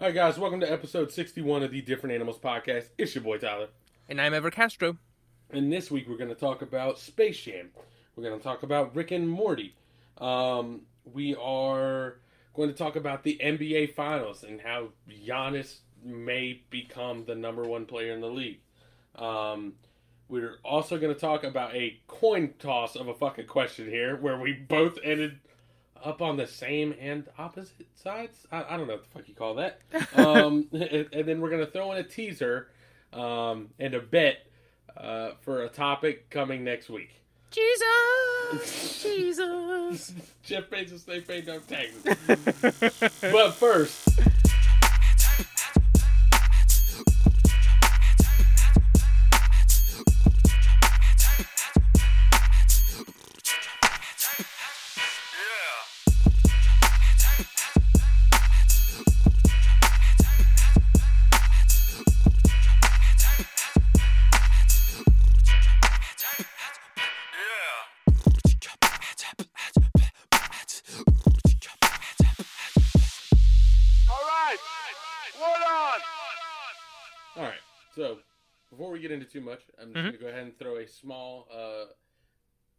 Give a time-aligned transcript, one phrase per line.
[0.00, 2.84] All right, guys, welcome to episode 61 of the Different Animals podcast.
[2.96, 3.66] It's your boy Tyler.
[4.08, 4.96] And I'm Ever Castro.
[5.50, 7.70] And this week we're going to talk about Space Jam.
[8.14, 9.74] We're going to talk about Rick and Morty.
[10.18, 10.82] Um,
[11.12, 12.18] we are
[12.54, 17.84] going to talk about the NBA Finals and how Giannis may become the number one
[17.84, 18.60] player in the league.
[19.16, 19.72] Um,
[20.28, 24.38] we're also going to talk about a coin toss of a fucking question here where
[24.38, 25.40] we both ended
[26.04, 28.46] up on the same and opposite sides.
[28.50, 29.80] I, I don't know what the fuck you call that.
[30.16, 32.68] Um, and, and then we're going to throw in a teaser
[33.12, 34.46] um, and a bet
[34.96, 37.10] uh, for a topic coming next week.
[37.50, 39.02] Jesus!
[39.02, 40.12] Jesus!
[40.42, 43.20] Jeff Bezos, they pay no taxes.
[43.20, 44.08] but first.
[79.08, 80.04] Get into too much, I'm just Mhm.
[80.06, 81.92] gonna go ahead and throw a small uh,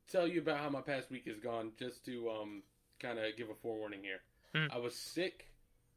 [0.08, 2.64] tell you about how my past week has gone, just to um,
[3.00, 4.22] kind of give a forewarning here.
[4.56, 4.72] Mm.
[4.72, 5.46] I was sick.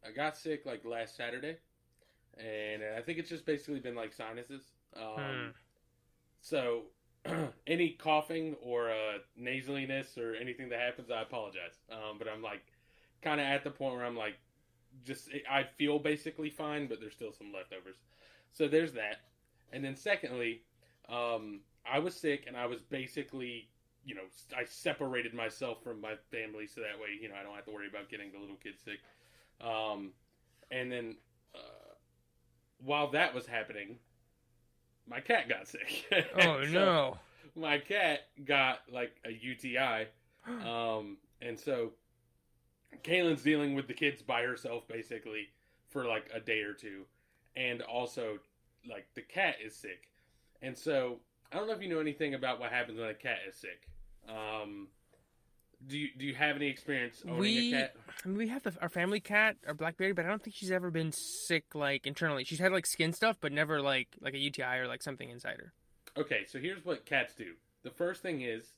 [0.04, 1.56] I got sick like last Saturday,
[2.36, 4.72] and I think it's just basically been like sinuses.
[4.94, 5.50] Um, Hmm.
[6.40, 6.90] So
[7.66, 11.78] any coughing or uh, nasaliness or anything that happens, I apologize.
[11.90, 12.64] Um, but I'm like
[13.22, 14.36] kind of at the point where I'm like,
[15.04, 17.96] just I feel basically fine, but there's still some leftovers.
[18.50, 19.20] So there's that.
[19.72, 20.62] And then secondly,
[21.08, 23.68] um, I was sick and I was basically,
[24.04, 24.22] you know,
[24.56, 27.70] I separated myself from my family so that way, you know, I don't have to
[27.72, 29.00] worry about getting the little kids sick.
[29.60, 30.12] Um,
[30.70, 31.16] and then
[31.54, 31.94] uh,
[32.84, 33.98] while that was happening,
[35.08, 36.06] my cat got sick.
[36.36, 37.18] Oh So no!
[37.54, 40.06] My cat got like a UTI.
[40.66, 41.92] Um, and so
[43.04, 45.48] Kaylin's dealing with the kids by herself basically
[45.88, 47.04] for like a day or two.
[47.56, 48.38] And also,
[48.88, 50.10] like, the cat is sick.
[50.60, 51.20] And so,
[51.52, 53.88] I don't know if you know anything about what happens when a cat is sick.
[54.28, 54.88] Um,
[55.86, 57.96] do you, do you have any experience owning We- a cat?
[58.24, 60.70] I mean, we have the, our family cat, our Blackberry, but I don't think she's
[60.70, 62.44] ever been sick like internally.
[62.44, 65.56] She's had like skin stuff, but never like like a UTI or like something inside
[65.58, 65.72] her.
[66.16, 67.54] Okay, so here's what cats do.
[67.82, 68.74] The first thing is,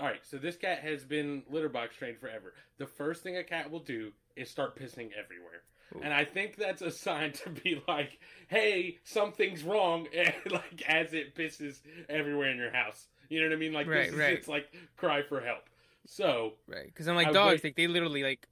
[0.00, 0.24] all right.
[0.24, 2.54] So this cat has been litter box trained forever.
[2.78, 5.62] The first thing a cat will do is start pissing everywhere.
[6.02, 11.12] And I think that's a sign to be like, "Hey, something's wrong." And like as
[11.12, 13.72] it pisses everywhere in your house, you know what I mean?
[13.72, 14.32] Like Right, this is right.
[14.32, 15.68] it's like cry for help.
[16.06, 16.86] So Right?
[16.86, 18.46] Because unlike I dogs, wait- like they literally like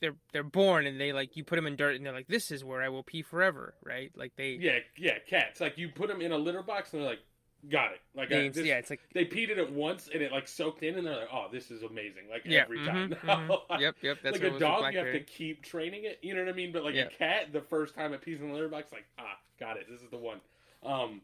[0.00, 2.50] they're they're born and they like you put them in dirt and they're like this
[2.50, 4.10] is where I will pee forever, right?
[4.16, 7.10] Like they yeah, yeah, cats like you put them in a litter box and they're
[7.10, 7.20] like,
[7.68, 10.32] "Got it." Like I, they- this, yeah, it's like they peed it once and it
[10.32, 13.10] like soaked in, and they're like, "Oh, this is amazing!" Like yeah, every time.
[13.22, 13.80] mhm, mhm.
[13.80, 14.18] yep, yep.
[14.22, 16.18] That's like a dog, you have to keep training it.
[16.22, 16.72] You know what I mean?
[16.72, 17.02] But like Yeah.
[17.04, 19.86] a cat, the first time it pees in the litter box, like ah, got it.
[19.90, 20.40] This is the one.
[20.84, 21.20] Um,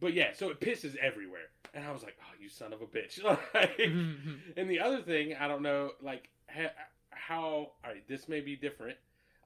[0.00, 2.86] but yeah, so it pisses everywhere, and I was like, oh, you son of a
[2.86, 3.20] bitch.
[3.54, 4.38] Like, Mhm.
[4.56, 6.72] and the other thing, I don't know, like ha-
[7.10, 7.44] how.
[7.44, 8.96] All right, this may be different.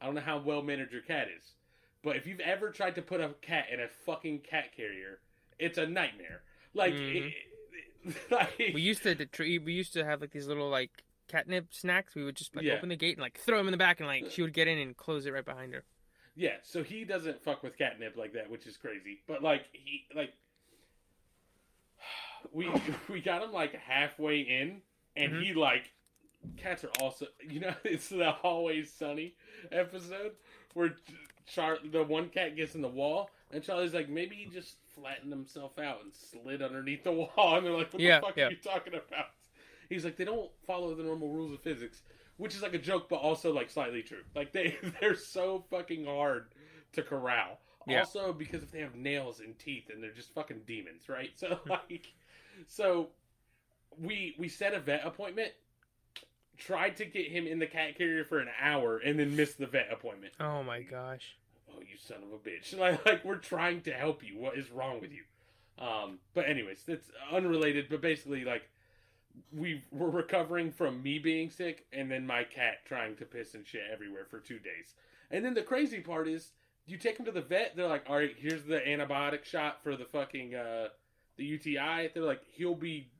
[0.01, 1.53] I don't know how well managed your cat is,
[2.03, 5.19] but if you've ever tried to put a cat in a fucking cat carrier,
[5.59, 6.43] it's a nightmare.
[6.75, 7.33] Like, Mhm.
[8.05, 9.17] it, like we used to.
[9.39, 10.91] We used to have like these little like
[11.29, 12.15] catnip snacks.
[12.15, 12.75] We would just like Yeah.
[12.75, 14.69] open the gate and like throw them in the back, and like she would get
[14.69, 15.85] in and close it right behind her.
[16.37, 19.23] Yeah, so he doesn't fuck with catnip like that, which is crazy.
[19.27, 20.35] But like he like
[22.53, 22.69] we
[23.09, 24.83] we got him like halfway in,
[25.17, 25.43] and Mhm.
[25.45, 25.91] he like
[26.57, 29.35] cats are also you know it's the Always Sunny
[29.73, 30.33] episode
[30.75, 30.95] where
[31.47, 35.31] Char the one cat gets in the wall, and Charlie's like maybe he just flattened
[35.33, 38.47] himself out and slid underneath the wall, and they're like what Yeah, the fuck yeah.
[38.47, 39.27] are you talking about?
[39.89, 42.03] He's like they don't follow the normal rules of physics
[42.37, 44.23] which is like a joke, but also like slightly true.
[44.35, 46.47] Like they they're so fucking hard
[46.93, 47.59] to corral.
[47.87, 48.01] Yeah.
[48.01, 51.31] Also because if they have nails and teeth and they're just fucking demons, right?
[51.37, 52.13] So like,
[52.69, 53.09] so
[53.99, 55.53] we we set a vet appointment.
[56.59, 59.67] Tried to get him in the cat carrier for an hour and then missed the
[59.67, 60.33] vet appointment.
[60.41, 61.37] Oh my gosh.
[61.91, 62.79] You son of a bitch!
[62.79, 64.39] Like, like we're trying to help you.
[64.39, 65.23] What is wrong with you?
[65.79, 67.87] Um, but anyways, that's unrelated.
[67.91, 68.69] But basically, like
[69.53, 73.67] we were recovering from me being sick and then my cat trying to piss and
[73.67, 74.95] shit everywhere for two days.
[75.31, 76.51] And then the crazy part is,
[76.87, 77.75] you take him to the vet.
[77.75, 80.89] They're like, all right, here's the antibiotic shot for the fucking uh,
[81.37, 82.11] the UTI.
[82.15, 83.11] They're like, he'll be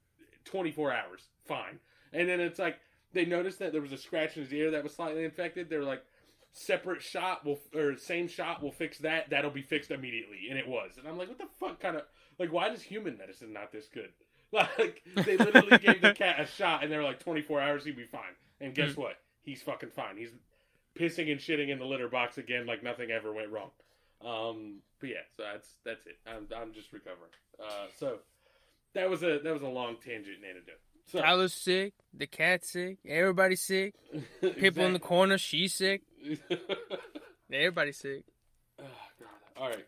[0.45, 1.81] 24 hours, fine.
[2.13, 2.79] And then it's like
[3.13, 5.69] they noticed that there was a scratch in his ear that was slightly infected.
[5.69, 6.05] They're like,
[6.53, 9.31] separate shot will or same shot will fix that.
[9.31, 10.93] That'll be fixed immediately, and it was.
[10.99, 12.03] And I'm like, what the fuck kind of
[12.39, 14.11] like why does human medicine not this good?
[14.53, 17.97] Like they literally gave the cat a shot, and they were like 24 hours, he'd
[17.97, 18.23] be fine.
[18.61, 19.01] And guess Mm-hmm.
[19.03, 19.17] what?
[19.43, 20.17] He's fucking fine.
[20.17, 20.31] He's
[20.99, 23.71] pissing and shitting in the litter box again, like nothing ever went wrong.
[24.25, 26.17] Um, but yeah, so that's that's it.
[26.27, 27.31] I'm I'm just recovering.
[27.61, 28.19] Uh, so
[28.95, 30.81] that was a that was a long tangent and antidote.
[31.07, 31.95] So Tyler's sick.
[32.15, 32.99] The cat's sick.
[33.07, 33.95] Everybody's sick.
[34.41, 35.39] People in the corner.
[35.39, 36.03] She's sick.
[37.53, 38.25] Everybody's sick.
[38.81, 38.85] Oh,
[39.21, 39.63] God.
[39.63, 39.87] All right.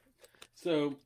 [0.54, 0.96] So,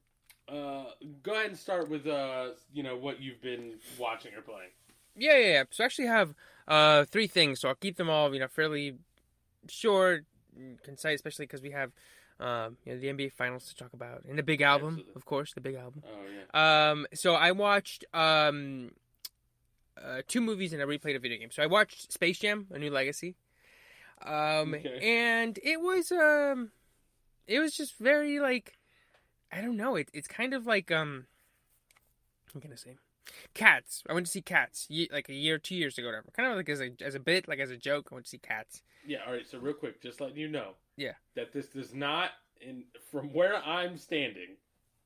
[0.49, 0.85] uh,
[1.23, 4.71] go ahead and start with uh, you know what you've been watching or playing.
[5.17, 5.65] Yeah, yeah, yeah.
[5.71, 6.35] So I actually have
[6.69, 8.97] uh three things, so I'll keep them all, you know, fairly
[9.69, 10.25] short,
[10.57, 11.93] and concise, especially because we have
[12.41, 15.13] um, you know, the NBA Finals to talk about, and the big album, Absolutely.
[15.15, 16.03] of course, the big album.
[16.07, 16.25] Oh
[16.55, 16.91] yeah.
[16.91, 18.91] Um, so I watched um,
[20.03, 21.51] uh, two movies and I replayed a video game.
[21.53, 23.37] So I watched Space Jam: A New Legacy,
[24.27, 24.99] um, Okay.
[25.03, 26.71] and it was um,
[27.47, 28.75] it was just very like,
[29.53, 29.97] I don't know.
[29.97, 31.27] It, it's kind of like um,
[32.55, 32.97] I'm gonna say,
[33.55, 34.03] Cats.
[34.09, 36.29] I went to see Cats like a year, two years ago, whatever.
[36.37, 38.09] Kind of like as a as a bit, like as a joke.
[38.11, 38.83] I went to see Cats.
[39.07, 39.19] Yeah.
[39.27, 39.47] All right.
[39.47, 40.73] So real quick, just letting you know.
[40.97, 41.13] Yeah.
[41.37, 42.31] That this does not,
[42.61, 44.57] in from where I'm standing,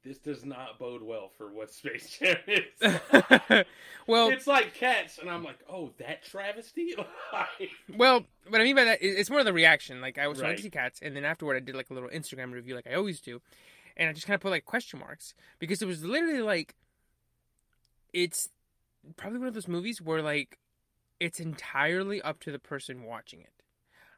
[0.07, 2.65] this does not bode well for what Space Jam is.
[4.07, 6.95] well, it's like cats, and I'm like, oh, that travesty.
[7.97, 10.01] Well, what I mean by that is it's more of the reaction.
[10.01, 10.57] Like I was trying Right.
[10.59, 12.95] to see cats, and then afterward I did like a little Instagram review, like I
[12.95, 13.41] always do,
[13.97, 16.75] and I just kind of put like question marks because it was literally like,
[18.13, 18.49] it's
[19.17, 20.59] probably one of those movies where like,
[21.21, 23.49] it's entirely up to the person watching it.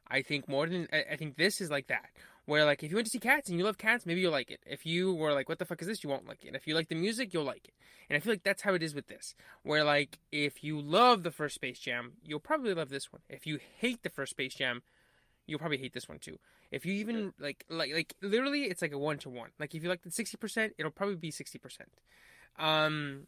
[0.08, 2.10] I think more than I think this is like that.
[2.48, 4.50] Where like if you went to see cats and you love cats, maybe you'll like
[4.50, 4.60] it.
[4.64, 6.02] If you were like, what the fuck is this?
[6.02, 6.54] You won't like it.
[6.54, 7.74] If you like the music, you'll like it.
[8.08, 9.34] And I feel like that's how it is with this.
[9.64, 13.20] Where like if you love the first Space Jam, you'll probably love this one.
[13.28, 14.80] If you hate the first Space Jam,
[15.46, 16.38] you'll probably hate this one too.
[16.72, 19.50] If you even like like like literally it's like a one to one.
[19.60, 21.90] Like if you like the sixty percent, it'll probably be sixty percent.
[22.58, 23.26] Um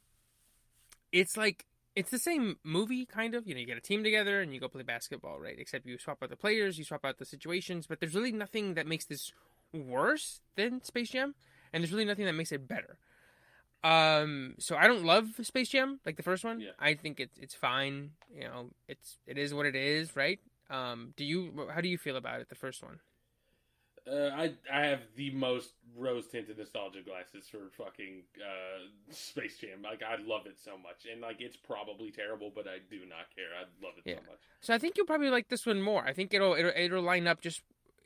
[1.12, 3.46] it's like it's the same movie kind of.
[3.46, 5.56] You know, you get a team together and you go play basketball, right?
[5.58, 8.74] Except you swap out the players, you swap out the situations, but there's really nothing
[8.74, 9.32] that makes this
[9.72, 11.34] worse than Space Jam,
[11.72, 12.98] and there's really nothing that makes it better.
[13.82, 16.60] Um, so I don't love Space Jam like the first one.
[16.60, 16.70] Yeah.
[16.78, 18.10] I think it's it's fine.
[18.34, 20.38] You know, it's it is what it is, right?
[20.68, 22.48] Um, do you how do you feel about it?
[22.48, 23.00] The first one.
[24.10, 29.82] Uh, I I have the most rose tinted nostalgia glasses for fucking uh, Space Jam.
[29.82, 33.34] Like I love it so much, and like it's probably terrible, but I do not
[33.34, 33.46] care.
[33.56, 34.16] I love it Yeah.
[34.16, 34.40] so much.
[34.60, 36.04] So I think you'll probably like this one more.
[36.04, 37.62] I think it'll it'll, it'll line up just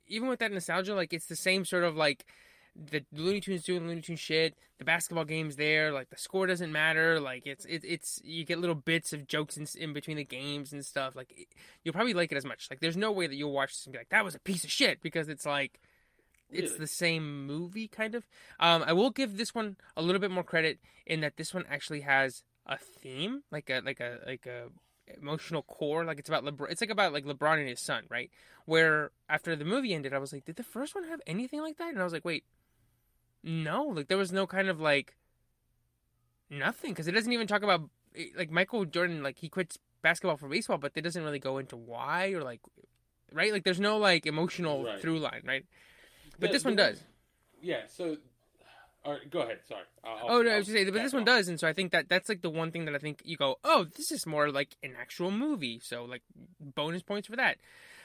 [0.08, 0.94] even with that nostalgia.
[0.94, 2.26] Like it's the same sort of like
[2.76, 4.56] the Looney Tunes doing Looney Tunes shit.
[4.78, 5.92] The basketball game's there.
[5.92, 7.20] Like the score doesn't matter.
[7.20, 10.72] Like it's it's it's you get little bits of jokes in, in between the games
[10.72, 11.14] and stuff.
[11.16, 11.46] Like it,
[11.84, 12.66] you'll probably like it as much.
[12.70, 14.64] Like there's no way that you'll watch this and be like that was a piece
[14.64, 15.80] of shit because it's like
[16.54, 16.78] it's Really?
[16.80, 18.26] the same movie kind of.
[18.60, 21.64] Um, I will give this one a little bit more credit in that this one
[21.68, 24.68] actually has a theme, like a like a like a
[25.20, 26.04] emotional core.
[26.04, 26.70] Like it's about LeBron.
[26.70, 28.30] It's like about like LeBron and his son, right?
[28.64, 31.76] Where after the movie ended, I was like, did the first one have anything like
[31.76, 31.90] that?
[31.90, 32.44] And I was like, wait,
[33.42, 33.84] no.
[33.84, 35.14] Like there was no kind of like
[36.50, 37.88] nothing because it doesn't even talk about
[38.36, 39.22] like Michael Jordan.
[39.22, 42.60] Like he quits basketball for baseball, but it doesn't really go into why or like
[43.32, 43.52] right.
[43.52, 45.00] Like there's no like emotional Right.
[45.00, 45.64] through line, right?
[46.38, 47.02] But The- this one the- does.
[47.60, 47.86] Yeah.
[47.86, 48.16] So,
[49.04, 49.60] all right, go ahead.
[49.66, 49.84] Sorry.
[50.02, 51.26] I'll, Oh no, I I'll was just saying, but this one off.
[51.26, 53.36] does, and so I think that that's like the one thing that I think you
[53.36, 56.22] go, oh, this is more like an actual movie, so like
[56.60, 57.58] bonus points for that.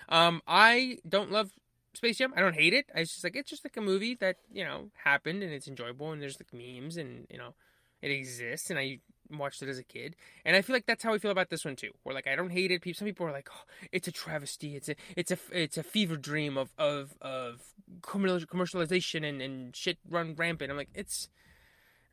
[0.09, 1.51] Um, I don't love
[1.93, 2.33] Space Jam.
[2.35, 2.85] I don't hate it.
[2.95, 6.11] I just like it's just like a movie that you know happened and it's enjoyable
[6.11, 7.53] and there's like memes and you know
[8.01, 8.99] it exists and I
[9.31, 11.63] watched it as a kid and I feel like that's how I feel about this
[11.65, 11.91] one too.
[12.03, 12.81] Where like I don't hate it.
[12.81, 14.75] People, some people are like, oh, it's a travesty.
[14.75, 17.61] It's a it's a it's a fever dream of of of
[18.01, 20.71] commercialization and and shit run rampant.
[20.71, 21.29] I'm like it's.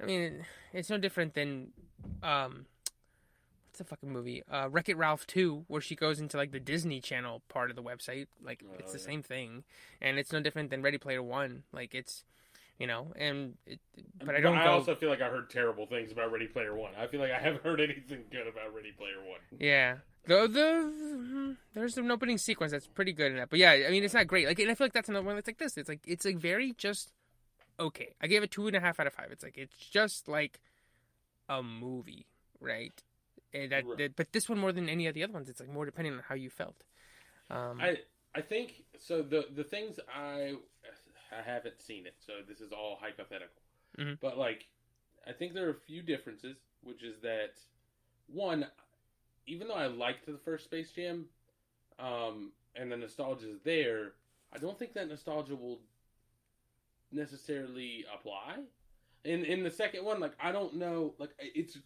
[0.00, 0.44] I mean,
[0.74, 1.68] it's no different than
[2.22, 2.66] um,
[3.68, 4.42] what's the fucking movie?
[4.50, 7.76] Uh, Wreck It Ralph two, where she goes into like the Disney Channel part of
[7.76, 8.26] the website.
[8.44, 9.04] Like it's Oh, the yeah.
[9.06, 9.64] same thing,
[10.02, 11.62] and it's no different than Ready Player One.
[11.72, 12.24] Like it's,
[12.78, 13.80] you know, and it,
[14.24, 14.70] but I don't I go.
[14.72, 16.92] also feel like I heard terrible things about Ready Player One.
[16.98, 19.40] I feel like I haven't heard anything good about Ready Player One.
[19.58, 19.96] Yeah.
[20.26, 23.90] The the hmm, there's an opening sequence that's pretty good in that, but yeah, I
[23.90, 24.46] mean it's not great.
[24.48, 25.76] Like, and I feel like that's another one that's like this.
[25.76, 27.12] It's like it's like very just
[27.78, 28.14] okay.
[28.20, 29.28] I gave it two and a half out of five.
[29.30, 30.58] It's like it's just like
[31.48, 32.26] a movie,
[32.60, 32.92] right?
[33.54, 33.98] And that, Right.
[33.98, 36.14] that- but this one more than any of the other ones, it's like more depending
[36.14, 36.82] on how you felt.
[37.48, 37.98] Um, I
[38.34, 39.22] I think so.
[39.22, 40.54] The the things I
[41.32, 43.62] I haven't seen it, so this is all hypothetical.
[43.98, 44.18] Mhm.
[44.20, 44.66] But like,
[45.26, 47.58] I think there are a few differences, which is that
[48.26, 48.70] one,
[49.46, 51.28] even though I liked the first Space Jam,
[51.98, 54.14] um, and the nostalgia is there,
[54.52, 55.80] I don't think that nostalgia will
[57.10, 58.64] necessarily apply.
[59.24, 61.78] In in the second one, like I don't know, like it's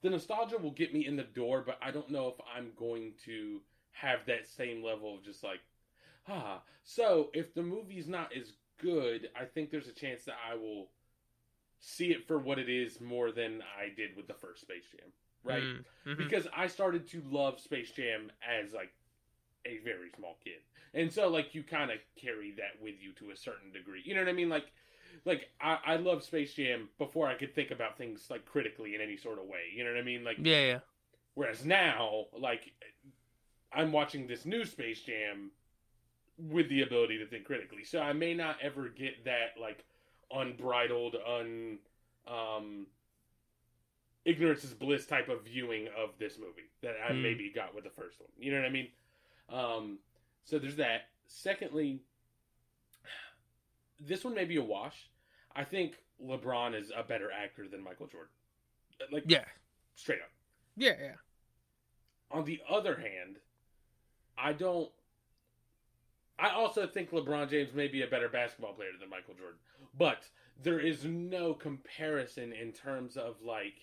[0.00, 3.14] the nostalgia will get me in the door, but I don't know if I'm going
[3.24, 3.60] to
[3.92, 5.60] have that same level of just like,
[6.28, 6.62] ah.
[6.84, 10.88] So if the movie's not as good, I think there's a chance that I will
[11.80, 15.10] see it for what it is more than I did with the first Space Jam,
[15.44, 15.62] right?
[15.62, 16.14] Mm-hmm.
[16.16, 18.92] Because I started to love Space Jam as like
[19.66, 20.60] a very small kid.
[20.94, 24.02] And so like you kind of carry that with you to a certain degree.
[24.04, 24.48] You know what I mean?
[24.48, 24.66] Like
[25.24, 29.00] like I, I love Space Jam before I could think about things like critically in
[29.00, 29.70] any sort of way.
[29.74, 30.24] You know what I mean?
[30.24, 30.78] Like yeah, yeah.
[31.34, 32.72] Whereas now, like
[33.72, 35.50] I'm watching this new Space Jam
[36.38, 37.84] with the ability to think critically.
[37.84, 39.84] So I may not ever get that like
[40.30, 41.78] unbridled, un
[42.26, 42.86] um
[44.24, 47.22] ignorance is bliss type of viewing of this movie that I Mm.
[47.22, 48.28] maybe got with the first one.
[48.38, 48.88] You know what I mean?
[49.48, 49.98] Um
[50.44, 51.08] so there's that.
[51.26, 52.00] Secondly,
[54.00, 55.08] this one may be a wash.
[55.54, 58.32] I think LeBron is a better actor than Michael Jordan.
[59.10, 59.44] Like Yeah.
[59.94, 60.30] straight up.
[60.76, 61.14] Yeah, yeah.
[62.30, 63.38] On the other hand,
[64.36, 64.90] I don't.
[66.38, 69.58] I also think LeBron James may be a better basketball player than Michael Jordan,
[69.96, 70.24] but
[70.62, 73.74] there is no comparison in terms of like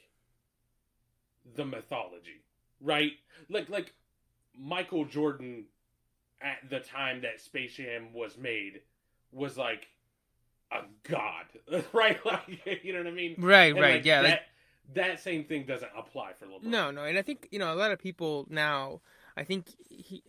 [1.55, 2.43] the mythology,
[2.81, 3.13] right?
[3.49, 3.93] Like like
[4.57, 5.65] Michael Jordan
[6.41, 8.81] at the time that Space Jam was made
[9.31, 9.87] was like
[10.71, 11.45] a god,
[11.93, 12.17] right?
[12.25, 13.35] Like you know what I mean?
[13.37, 13.95] Right, And, right.
[13.95, 14.41] like, yeah, that, like
[14.93, 16.63] that same thing doesn't apply for LeBron.
[16.63, 19.01] No, no, and I think you know a lot of people now.
[19.37, 20.23] I think he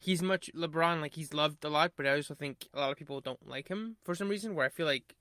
[0.00, 2.96] he's much LeBron like he's loved a lot, but I also think a lot of
[2.96, 4.54] people don't like him for some reason.
[4.54, 5.14] Where I feel like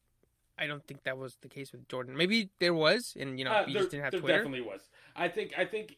[0.58, 2.18] I don't think that was the case with Jordan.
[2.18, 4.38] Maybe there was, and you know Uh, he there just didn't have there Twitter.
[4.38, 4.90] definitely was.
[5.16, 5.54] I think.
[5.58, 5.98] I think.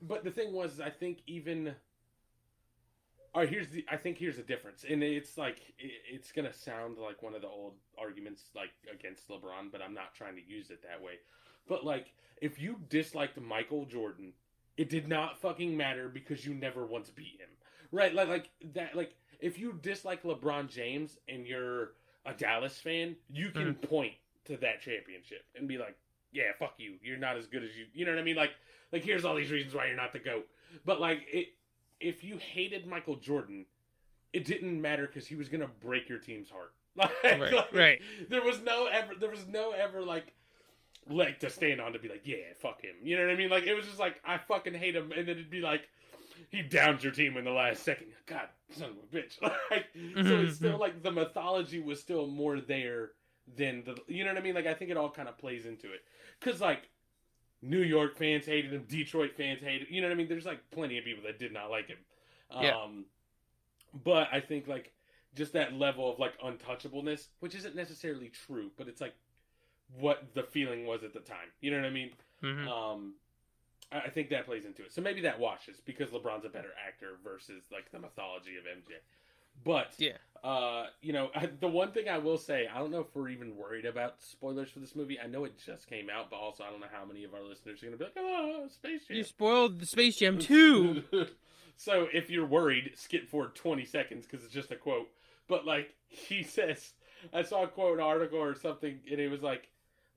[0.00, 1.74] But the thing was, I think even.
[3.34, 3.84] All right, here's the.
[3.90, 7.42] I think here's the difference, and it's like it, it's gonna sound like one of
[7.42, 11.14] the old arguments, like against LeBron, but I'm not trying to use it that way.
[11.68, 14.32] But like, if you disliked Michael Jordan,
[14.78, 17.50] it did not fucking matter because you never once beat him,
[17.92, 18.14] right?
[18.14, 18.96] Like, like that.
[18.96, 21.92] Like, if you dislike LeBron James and you're
[22.26, 23.86] a Dallas fan, you can hmm.
[23.86, 24.12] point
[24.46, 25.96] to that championship and be like,
[26.32, 26.94] yeah, fuck you.
[27.02, 27.86] You're not as good as you.
[27.92, 28.36] You know what I mean?
[28.36, 28.52] Like,
[28.92, 30.46] like here's all these reasons why you're not the goat.
[30.84, 31.48] But like, it,
[32.00, 33.66] if you hated Michael Jordan,
[34.32, 36.72] it didn't matter because he was gonna break your team's heart.
[36.96, 38.00] Like, Right, like, right.
[38.28, 39.14] There was no ever.
[39.14, 40.34] There was no ever like
[41.08, 42.96] leg to stand on to be like, yeah, fuck him.
[43.04, 43.50] You know what I mean?
[43.50, 45.88] Like it was just like I fucking hate him, and then it'd be like.
[46.50, 48.08] He downs your team in the last second.
[48.26, 49.38] God, son of a bitch!
[49.70, 49.86] Like,
[50.26, 53.10] so it's still like the mythology was still more there
[53.56, 53.96] than the.
[54.06, 54.54] You know what I mean?
[54.54, 56.00] Like, I think it all kind of plays into it
[56.40, 56.88] because like
[57.62, 59.88] New York fans hated him, Detroit fans hated.
[59.90, 60.28] You know what I mean?
[60.28, 61.98] There's like plenty of people that did not like him.
[62.60, 62.76] Yeah.
[62.76, 63.04] Um,
[64.04, 64.92] but I think like
[65.34, 69.14] just that level of like untouchableness, which isn't necessarily true, but it's like
[69.98, 71.48] what the feeling was at the time.
[71.60, 72.10] You know what I mean?
[72.42, 72.66] Mhm.
[72.68, 73.14] Um,
[73.92, 74.92] I I think that plays into it.
[74.92, 78.94] So maybe that washes because LeBron's a better actor versus like the mythology of MJ.
[79.64, 80.18] But Yeah.
[80.44, 81.30] uh, you know,
[81.60, 84.70] the one thing I will say, I don't know if we're even worried about spoilers
[84.70, 85.18] for this movie.
[85.18, 87.42] I know it just came out, but also I don't know how many of our
[87.42, 91.02] listeners are going to be like, "Oh, Space Jam." You spoiled the Space Jam too.
[91.76, 95.08] so if you're worried, skip forward 20 seconds because it's just a quote.
[95.48, 96.92] But like he says,
[97.32, 99.70] I saw a quote an article or something, and it was like,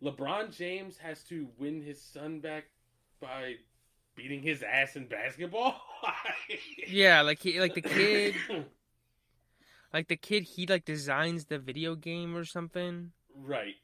[0.04, 2.66] LeBron James has to win his son back
[3.22, 3.56] by
[4.16, 5.82] beating his ass in basketball.
[6.88, 8.36] yeah, like he like the kid
[9.94, 13.12] like the kid he like designs the video game or something.
[13.36, 13.75] right.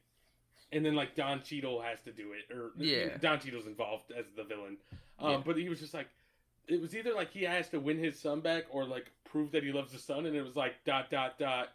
[0.74, 3.18] And then like Don Cheadle has to do it, or Yeah.
[3.22, 4.76] Don Cheadle's involved as the villain.
[5.18, 5.42] Um, Yeah.
[5.46, 6.10] But he was just like,
[6.68, 9.64] it was either like he has to win his son back or like prove that
[9.64, 11.70] he loves his son, and it was like dot dot dot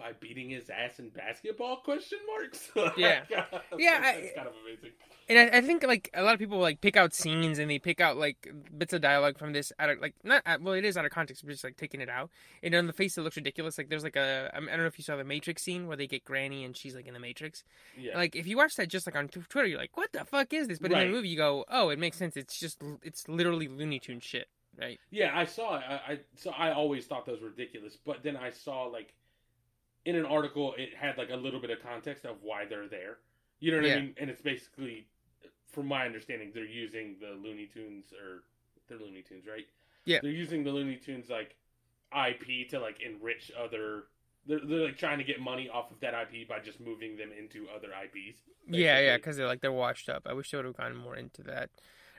[0.00, 1.76] by beating his ass in basketball?
[1.84, 2.70] Question marks.
[2.96, 3.20] Yeah.
[3.30, 4.90] Like, Yeah, uh, that's, I- kind of amazing.
[5.28, 7.78] And I, I think like a lot of people like pick out scenes and they
[7.78, 10.84] pick out like bits of dialogue from this out of like not out- well it
[10.84, 12.30] is out of context but just like taking it out
[12.64, 14.98] and on the face it looks ridiculous like there's like a I don't know if
[14.98, 17.62] you saw the Matrix scene where they get Granny and she's like in the Matrix
[17.96, 18.16] Yeah.
[18.16, 20.52] like if you watch that just like on Tw- Twitter you're like what the fuck
[20.52, 23.28] is this but in the movie you go oh it makes sense it's just it's
[23.28, 24.48] literally Looney Tune shit
[24.80, 25.84] right Yeah, I saw it.
[25.88, 29.14] I, I so I always thought those were ridiculous, but then I saw like
[30.04, 33.18] in an article it had like a little bit of context of why they're there.
[33.60, 33.94] You know what Yeah.
[33.96, 34.14] I mean?
[34.18, 35.06] And it's basically,
[35.70, 38.42] from my understanding, they're using the Looney Tunes or
[38.88, 39.66] they're Looney Tunes, right?
[40.06, 40.18] Yeah.
[40.22, 41.56] They're using the Looney Tunes like
[42.12, 44.04] IP to like enrich other.
[44.46, 47.30] They're, they're like trying to get money off of that IP by just moving them
[47.38, 48.40] into other IPs.
[48.66, 51.14] yeah yeah because they're like they're washed up I wish they would have gone more
[51.16, 51.68] into that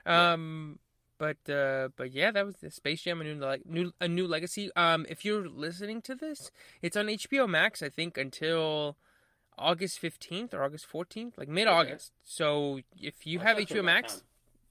[0.05, 0.77] um
[1.21, 4.25] but uh, but yeah, that was the Space Jam a new like new a new
[4.25, 4.71] legacy.
[4.75, 6.49] Um, if you're listening to this,
[6.81, 7.83] it's on HBO Max.
[7.83, 8.97] I think until
[9.55, 12.11] August fifteenth or August fourteenth, like mid August.
[12.23, 14.21] So if you I'll have HBO Max, can.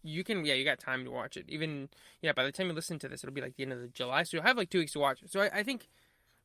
[0.03, 1.45] you can yeah you got time to watch it.
[1.49, 1.89] Even
[2.21, 3.87] yeah, by the time you listen to this, it'll be like the end of the
[3.87, 5.31] July, so you'll have like two weeks to watch it.
[5.31, 5.87] So I, I think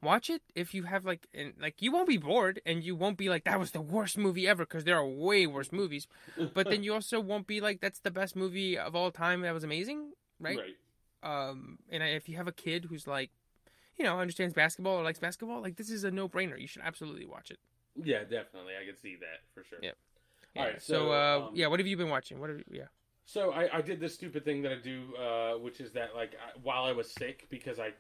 [0.06, 3.18] watch it if you have like and like you won't be bored and you won't
[3.18, 6.08] be like that was the worst movie ever because there are way worse movies.
[6.54, 9.54] But then you also won't be like that's the best movie of all time that
[9.54, 10.60] was amazing, right?
[11.24, 13.32] Um, and if you have a kid who's like,
[13.98, 16.60] you know, understands basketball or likes basketball, like this is a no brainer.
[16.60, 17.58] You should absolutely watch it.
[18.02, 18.74] Yeah, definitely.
[18.82, 19.80] I can see that for sure.
[19.82, 19.92] Yeah.
[20.56, 20.82] All Yeah, right.
[20.82, 22.40] So, So, uh, um, yeah, what have you been watching?
[22.40, 22.84] What have you, yeah.
[23.26, 26.34] So I, I did this stupid thing that I do, uh, which is that like
[26.34, 27.94] I, while I was sick because I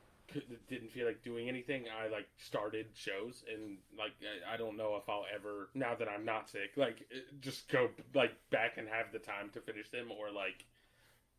[0.67, 4.96] didn't feel like doing anything, I like started shows and like I, I don't know
[4.96, 8.88] if I'll ever now that I'm not sick like eh, just go like back and
[8.88, 10.65] have the time to finish them or like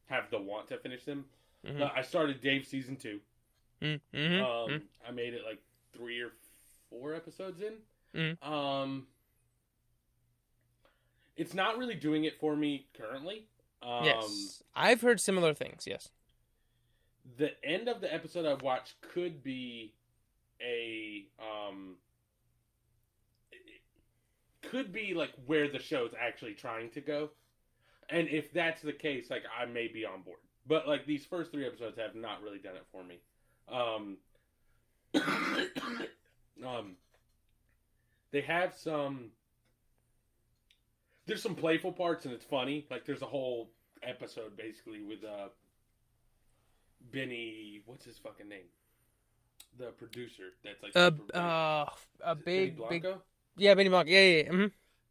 [0.07, 1.25] have the want to finish them.
[1.67, 1.81] Mhm.
[1.81, 3.21] Uh, I started Dave season two.
[3.83, 4.43] Mm-hmm.
[4.43, 5.61] Um, I made it like
[5.93, 6.33] three or
[6.89, 7.75] four episodes in.
[8.15, 8.43] Mhm.
[8.47, 9.07] Um,
[11.37, 13.47] it's not really doing it for me currently.
[13.83, 15.87] Um, yes, I've heard similar things.
[15.87, 16.11] Yes.
[17.39, 19.93] The end of the episode I've watched could be
[20.61, 21.97] a um
[24.63, 27.31] could be like where the show's actually trying to go.
[28.09, 30.39] And if that's the case, like I may be on board.
[30.67, 33.21] But like these first three episodes have not really done it for me.
[33.69, 34.17] Um
[36.67, 36.97] um
[38.33, 39.31] they have some
[41.27, 42.87] there's some playful parts and it's funny.
[42.91, 43.71] Like there's a whole
[44.03, 45.49] episode basically with uh
[47.01, 48.69] Benny, what's his fucking name?
[49.79, 51.87] The producer that's like Uh, super uh,
[52.21, 53.23] a Benny big, big, Blanco?
[53.57, 54.11] yeah, Benny Blanco.
[54.11, 54.43] Yeah, yeah.
[54.45, 54.51] yeah.
[54.53, 54.67] hmm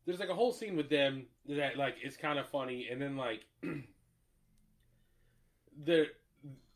[0.05, 3.17] There's like a whole scene with them that like is kind of funny, and then
[3.17, 3.45] like
[5.85, 6.07] the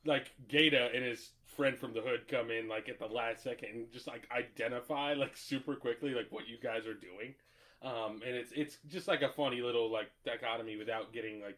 [0.05, 3.69] like Gata and his friend from the hood come in like at the last second
[3.73, 7.33] and just like identify like super quickly like what you guys are doing.
[7.81, 11.57] Um, and it's it's just like a funny little like dichotomy without getting like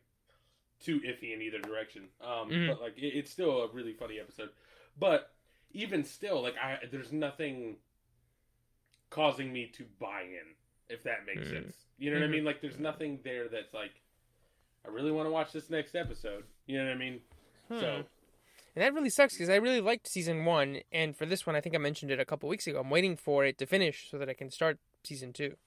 [0.82, 2.04] too iffy in either direction.
[2.22, 2.68] Um, Mhm.
[2.68, 4.50] but like it, it's still a really funny episode.
[5.00, 5.32] But
[5.72, 7.78] even still, like I there's nothing
[9.10, 10.56] causing me to buy in,
[10.90, 11.50] if that makes Mhm.
[11.64, 11.86] sense.
[11.98, 12.30] You know what Mhm.
[12.30, 12.46] I mean?
[12.46, 14.02] Like there's nothing there that's like
[14.86, 16.46] I really want to watch this next episode.
[16.66, 17.22] You know what I mean?
[17.70, 18.06] So
[18.74, 21.62] And that really sucks because I really liked season one, and for this one, I
[21.62, 22.80] think I mentioned it a couple weeks ago.
[22.80, 25.58] I'm waiting for it to finish so that I can start season two.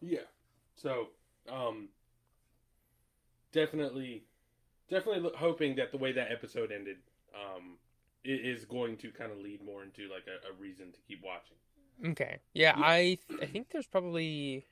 [0.00, 0.26] yeah.
[0.74, 1.10] So
[1.48, 1.88] um
[3.52, 4.24] definitely
[4.88, 6.96] definitely hoping that the way that episode ended
[7.34, 7.76] um
[8.24, 11.22] i- is going to kind of lead more into like a, a reason to keep
[11.24, 11.56] watching.
[12.12, 12.38] Okay.
[12.54, 12.84] Yeah, Yeah.
[12.84, 14.66] I I think there's probably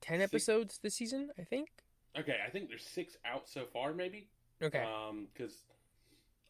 [0.00, 1.30] ten Six- episodes this season.
[1.38, 1.68] I think.
[2.18, 4.28] Okay, I think there's 6 out so far maybe.
[4.60, 4.82] Okay.
[4.82, 5.54] Um, because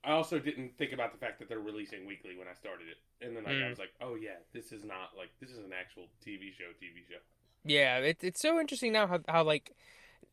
[0.03, 2.97] I also didn't think about the fact that they're releasing weekly when I started it,
[3.25, 3.69] and then like I Mm.
[3.71, 6.71] was like, oh yeah, this is not like this is an actual TV show.
[6.83, 7.19] TV show.
[7.65, 9.73] Yeah, it, it's so interesting now how how like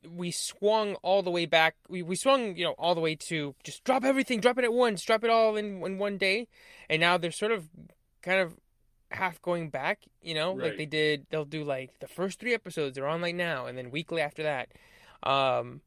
[0.09, 1.75] we swung all the way back.
[1.89, 4.73] We we swung you know all the way to just drop everything, drop it at
[4.73, 6.47] once, drop it all in in one day,
[6.89, 7.67] and now they're sort of
[8.21, 8.55] kind of
[9.11, 9.99] half going back.
[10.21, 11.25] You know, like they did.
[11.29, 14.43] They'll do like the first three episodes are on like now, and then weekly after
[14.43, 14.69] that.
[15.23, 15.81] Um,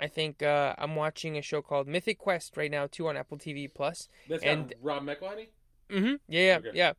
[0.00, 3.36] I think uh, I'm watching a show called Mythic Quest right now too on Apple
[3.38, 4.08] TV Plus.
[4.28, 5.48] That's And- Rob McElhenney.
[5.90, 6.14] Mm-hmm.
[6.28, 6.70] Yeah, yeah, Okay.
[6.74, 6.92] yeah.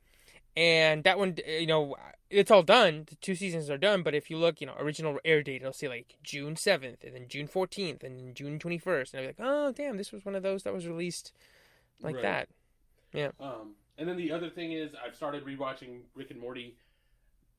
[0.57, 1.95] And that one, you know,
[2.29, 3.05] it's all done.
[3.09, 4.03] The two seasons are done.
[4.03, 7.15] But if you look, you know, original air date, it'll say like June seventh, and
[7.15, 10.11] then June fourteenth, and then June twenty first, and I'll be like, oh damn, this
[10.11, 11.31] was one of those that was released
[12.01, 12.21] like Right.
[12.23, 12.49] that.
[13.13, 13.31] Yeah.
[13.39, 16.75] Um, and then the other thing is I've started rewatching Rick and Morty.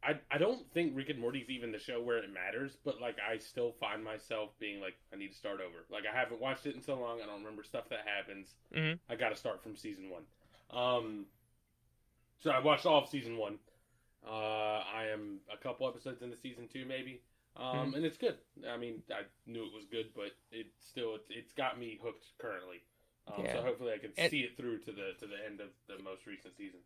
[0.02, 3.16] I I don't think Rick and Morty's even the show where it matters, but like
[3.18, 5.84] I still find myself being like I need to start over.
[5.90, 8.54] Like I haven't watched it in so long, I don't remember stuff that happens.
[8.74, 8.98] Mhm.
[9.10, 10.22] I got to start from season one.
[10.70, 11.26] Um,
[12.38, 13.58] so I watched all of season one.
[14.26, 17.20] Uh, I am a couple episodes into season two, maybe.
[17.56, 18.36] Um, and it's good.
[18.70, 22.26] I mean, I knew it was good, but it still it's, it's got me hooked
[22.38, 22.82] currently.
[23.26, 23.54] Um, Yeah.
[23.54, 26.02] So hopefully I can And- see it through to the to the end of the
[26.02, 26.80] most recent season.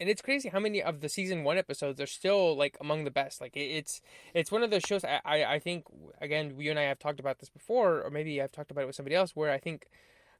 [0.00, 3.10] And it's crazy how many of the season one episodes are still like among the
[3.10, 3.40] best.
[3.40, 4.00] Like it, it's
[4.34, 5.04] it's one of those shows.
[5.04, 5.84] I, I I think
[6.20, 8.86] again, you and I have talked about this before, or maybe I've talked about it
[8.86, 9.34] with somebody else.
[9.36, 9.88] Where I think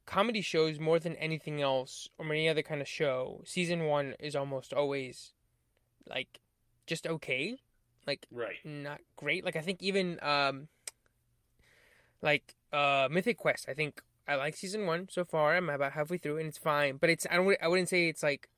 [0.05, 4.35] comedy shows more than anything else, or any other kind of show, season one is
[4.35, 5.33] almost always
[6.09, 6.39] like
[6.87, 7.57] just okay,
[8.07, 8.57] like Right.
[8.63, 9.43] not great.
[9.45, 10.67] Like I think even um
[12.21, 15.55] like uh Mythic Quest, I think I like season one so far.
[15.55, 16.97] I'm about halfway through and it's fine.
[16.97, 18.49] But it's I don't I wouldn't say it's like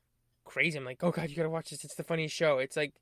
[0.44, 0.78] crazy.
[0.78, 1.84] I'm like, oh god, you gotta watch this.
[1.84, 2.58] It's the funniest show.
[2.58, 2.94] It's like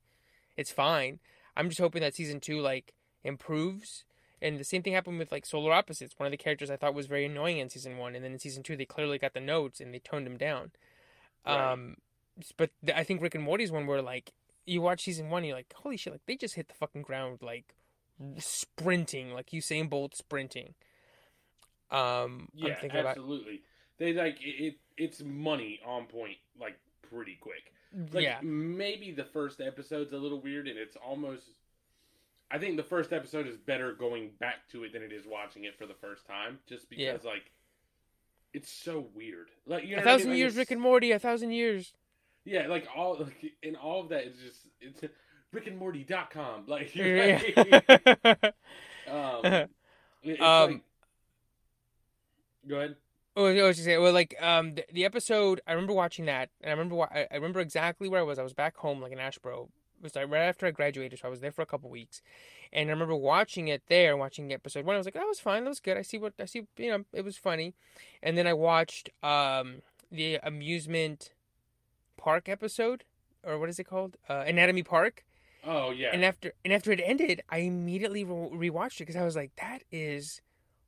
[0.55, 1.19] it's fine.
[1.55, 4.05] I'm just hoping that season two like improves
[4.41, 6.13] And the same thing happened with like Solar Opposites.
[6.17, 8.39] One of the characters I thought was very annoying in season one, and then in
[8.39, 10.71] season two they clearly got the notes and they toned him down.
[11.45, 11.71] Right.
[11.73, 11.95] Um,
[12.57, 14.33] but th- I think Rick and Morty's one where like
[14.67, 17.39] you watch season one, you're like, holy shit, like they just hit the fucking ground
[17.41, 17.75] like
[18.37, 20.75] sprinting, like Usain Bolt sprinting.
[21.89, 23.61] Um, Yeah, I'm thinking about absolutely.
[23.97, 24.75] They like it, it.
[24.97, 26.77] It's money on point, like
[27.09, 27.73] pretty quick.
[28.13, 31.43] Like yeah, maybe the first episode's a little weird, and it's almost.
[32.51, 35.65] I think the first episode is better going back to it than it is watching
[35.65, 37.29] it for the first time, just because Yeah.
[37.29, 37.51] like
[38.53, 39.47] it's so weird.
[39.65, 40.17] Like you know a what I mean?
[40.17, 41.93] thousand Like, years, Rick and Morty, a thousand years.
[42.47, 45.01] Yeah, like all like in all of that, it's just it's
[45.53, 46.63] rickandmorty.com.
[46.67, 47.41] Like, Yeah.
[49.07, 49.69] um, it-
[50.23, 50.81] it's Um, like,
[52.67, 52.95] go ahead.
[53.35, 55.61] Oh, I was just saying, well, like um, the, the episode.
[55.67, 58.39] I remember watching that, and I remember wa- I, I remember exactly where I was.
[58.39, 59.65] I was back home, like in Asheboro.
[59.99, 62.21] It was like right after I graduated, so I was there for a couple weeks,
[62.73, 64.95] and I remember watching it there, watching episode one.
[64.95, 65.97] I was like, that was fine, that was good.
[65.97, 66.63] I see what I see.
[66.77, 67.73] You know, it was funny,
[68.23, 69.81] and then I watched um
[70.11, 71.31] the amusement
[72.17, 73.03] park episode,
[73.43, 74.17] or what is it called?
[74.29, 75.23] Uh, Anatomy Park.
[75.65, 79.23] Oh yeah, And after and after it ended, I immediately re- rewatched it because I
[79.23, 80.41] was like, "That is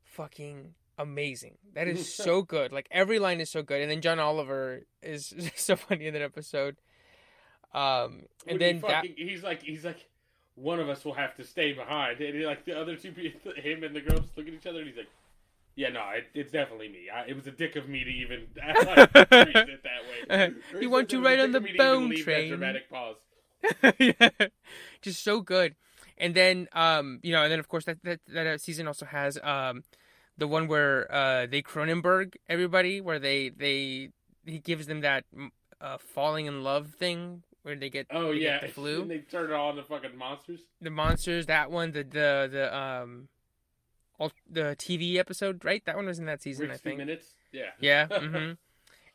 [0.04, 1.58] fucking amazing.
[1.74, 2.72] That is so good.
[2.72, 6.22] Like every line is so good." And then John Oliver is so funny in that
[6.22, 6.78] episode.
[7.74, 10.08] Um, and he then that fucking, he's like he's like
[10.56, 13.52] one of us will have to stay behind, and he, like the other two people,
[13.56, 15.08] him and the girls look at each other, and he's like.
[15.80, 17.08] Yeah, no, it, it's definitely me.
[17.10, 18.48] I, it was a dick of me to even
[18.86, 20.52] like, treat it that way.
[20.74, 21.78] You he's want like, to "It was a ride on the of me to even
[21.78, 23.16] bone train." Dramatic pause.
[23.98, 24.30] yeah,
[25.02, 25.76] just so good.
[26.18, 29.40] And then, um, you know, and then of course that that that season also has
[29.42, 29.86] um,
[30.38, 34.10] the one where uh they Cronenberg everybody, where they they
[34.46, 35.24] he gives them that
[35.80, 39.12] uh falling in love thing where they get Oh they yeah, get the flu, and
[39.12, 40.60] they turn it on to fucking monsters.
[40.82, 41.46] the monsters.
[41.46, 43.30] That one, the the the um,
[44.50, 45.84] the TV episode, right?
[45.86, 46.98] That one was in that season, I 60 think.
[47.00, 47.28] minutes.
[47.52, 47.72] Yeah.
[47.80, 48.08] Yeah.
[48.20, 48.52] hmm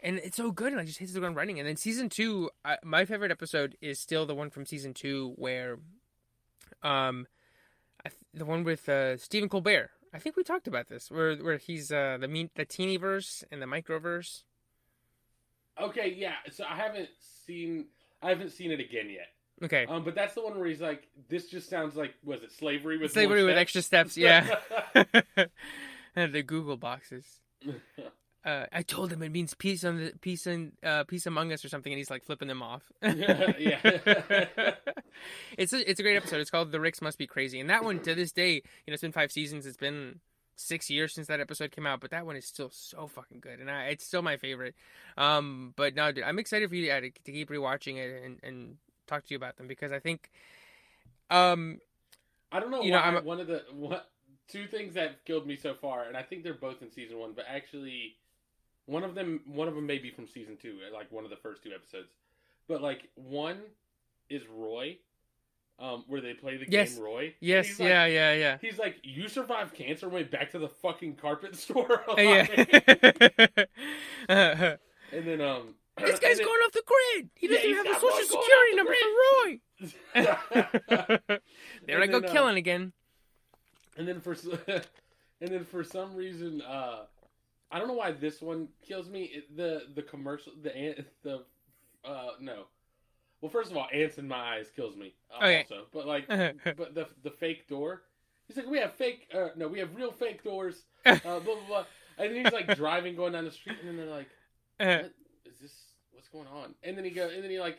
[0.05, 1.59] and it's so good, and I just hits the ground running.
[1.59, 5.33] And then season two, I, my favorite episode is still the one from season two
[5.37, 5.79] where,
[6.83, 7.27] um,
[8.05, 9.91] I th- the one with uh, Stephen Colbert.
[10.13, 13.43] I think we talked about this, where where he's uh, the mean the teeny verse
[13.51, 14.43] and the microverse.
[15.81, 16.35] Okay, yeah.
[16.53, 17.09] So I haven't
[17.47, 17.87] seen
[18.23, 19.29] I haven't seen it again yet.
[19.65, 22.53] Okay, Um, but that's the one where he's like, this just sounds like was it
[22.53, 23.61] slavery with slavery with steps?
[23.61, 24.17] extra steps.
[24.17, 24.57] Yeah,
[26.17, 27.25] and the Google boxes.
[28.47, 31.65] Uh, I told him it means peace on the peace and uh, peace among us
[31.65, 32.83] or something, and he's like flipping them off.
[33.01, 33.81] Yeah.
[35.57, 36.43] it's a, it's a great episode.
[36.43, 38.93] It's called "The Ricks Must Be Crazy," and that one to this day, you know,
[38.93, 39.65] it's been five seasons.
[39.65, 40.21] It's been
[40.57, 43.61] six years since that episode came out, but that one is still so fucking good,
[43.61, 44.75] and I, it's still my favorite.
[45.17, 48.77] Um, but no, dude, I'm excited for you to, to keep rewatching it and and
[49.07, 50.31] talk to you about them because I think,
[51.31, 51.81] um,
[52.53, 54.11] I don't know You know, I'm a- one of the what
[54.49, 57.33] two things that killed me so far, and I think they're both in season one,
[57.35, 58.17] but actually
[58.87, 61.37] one of them one of them may be from season two, like one of the
[61.37, 62.09] first two episodes.
[62.69, 63.61] But like one
[64.31, 64.99] is Roy,
[65.79, 66.95] um, where they play the Yes.
[66.95, 67.35] game Roy.
[67.41, 68.59] yes, like- yeah, yeah, yeah.
[68.61, 72.03] He's like, you survived cancer, and went back to the fucking carpet store.
[72.19, 72.47] Yeah.
[74.29, 74.79] and
[75.27, 77.31] then um, this guy's and going off the grid.
[77.35, 79.09] He doesn't he's have a social security number for
[79.47, 79.61] Roy.
[80.15, 81.19] then-
[81.87, 82.93] there I and go then, uh, killing again.
[83.97, 84.33] And then for
[84.69, 84.83] and
[85.51, 87.05] then for some reason, uh,
[87.71, 89.25] I don't know why this one kills me.
[89.25, 91.45] It, the the commercial, the ant, the
[92.05, 92.65] uh, no.
[93.41, 95.15] Well, first of all, ants in my eyes kills me.
[95.33, 95.59] Uh, Okay.
[95.71, 98.03] Also, but like, but the the fake door.
[98.49, 99.29] He's like, we have fake.
[99.35, 100.85] Uh, no, we have real fake doors.
[101.07, 101.85] Uh, blah blah blah.
[102.19, 104.29] And then he's like driving, going down the street, and then they're like,
[104.79, 105.13] "What is this?
[105.19, 105.24] What's
[106.35, 107.79] going on?" And then he goes, and then he like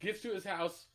[0.00, 0.86] gets to his house,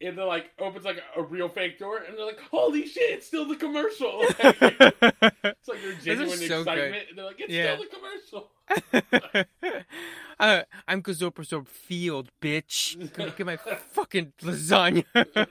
[0.00, 3.10] and they're like opens like a, a real fake door, and they're like, "Holy shit!
[3.10, 7.76] It's still the commercial." it's like their genuine so excitement, and they're like, "It's Yeah.
[7.76, 8.50] still the commercial."
[10.40, 13.12] uh, I'm Gazorpazorpfield, bitch.
[13.14, 15.04] Come get my fucking lasagna.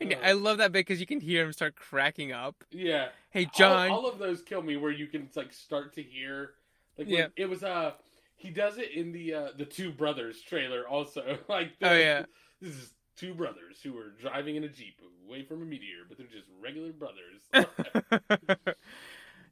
[0.00, 2.64] and I love that bit because you can hear him start cracking up.
[2.70, 3.90] yeah, Hey, All- John.
[3.90, 6.54] All, of those kill me where you can like start to hear
[6.98, 7.26] like when- Yeah.
[7.36, 7.92] it was uh
[8.40, 12.24] he does it in the uh the two brothers trailer also like Oh, yeah.
[12.60, 16.18] this is two brothers who are driving in a jeep away from a meteor but
[16.18, 17.40] they're just regular brothers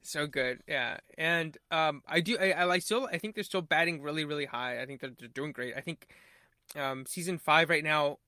[0.02, 0.98] so good, yeah.
[1.16, 4.46] And um, I do, I, I like still, I think they're still batting really, really
[4.46, 4.80] high.
[4.80, 5.74] I think they're, they're doing great.
[5.76, 6.06] I think
[6.76, 8.18] um, season five right now,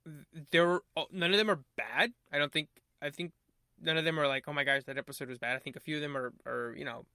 [0.51, 0.81] they're
[1.13, 2.13] none of them are bad.
[2.33, 2.69] I don't think.
[3.03, 3.33] I think
[3.81, 5.57] none of them are like, oh my gosh, that episode was bad.
[5.57, 7.07] I think a few of them are, are you know,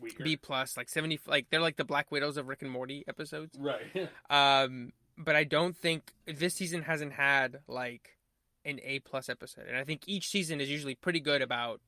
[0.00, 0.24] Weaker.
[0.24, 3.56] B plus, like seventy, like they're like the Black Widows of Rick and Morty episodes.
[3.58, 3.82] right
[4.30, 8.16] Um, but I don't think this season hasn't had like
[8.64, 11.80] an A plus episode, and I think each season is usually pretty good about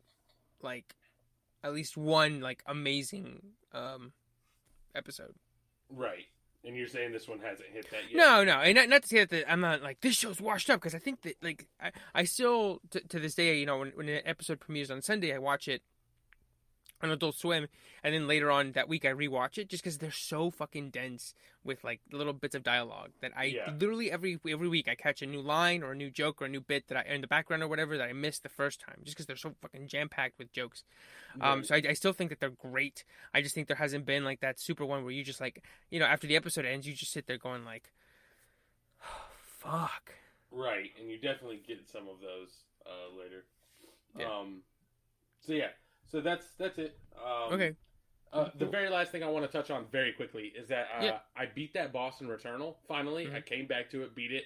[0.62, 0.94] like
[1.64, 3.40] at least one like amazing
[3.72, 4.12] um
[4.94, 5.34] episode.
[5.88, 6.26] Right.
[6.64, 8.16] And you're saying this one hasn't hit that yet?
[8.16, 10.80] No, no, and not, not to say that I'm not like this show's washed up
[10.80, 13.90] because I think that like I, I still to, to this day, you know, when
[13.94, 15.82] when an episode premieres on Sunday, I watch it
[17.02, 17.66] on Adult Swim,
[18.04, 21.34] and then later on that week I rewatch it just because they're so fucking dense
[21.64, 23.70] with like little bits of dialogue that I Yeah.
[23.78, 26.48] literally every every week I catch a new line or a new joke or a
[26.48, 29.00] new bit that I in the background or whatever that I missed the first time
[29.02, 30.84] just because they're so fucking jam packed with jokes.
[31.40, 31.66] Um, Right.
[31.66, 33.04] so I, I still think that they're great.
[33.34, 35.98] I just think there hasn't been like that super one where you just like you
[35.98, 37.90] know after the episode ends you just sit there going like,
[39.58, 40.14] fuck.
[40.50, 42.50] Right, and you definitely get some of those
[42.84, 43.44] uh, later.
[44.18, 44.26] Yeah.
[44.26, 44.60] Um,
[45.40, 45.68] so yeah,
[46.10, 46.98] so that's that's it.
[47.16, 47.74] Um, Okay.
[48.32, 51.04] Uh, the very last thing I want to touch on very quickly is that uh,
[51.04, 51.18] Yeah.
[51.36, 52.76] I beat that boss in Returnal.
[52.88, 53.34] Finally, Mhm.
[53.34, 54.44] I came back to it, beat it.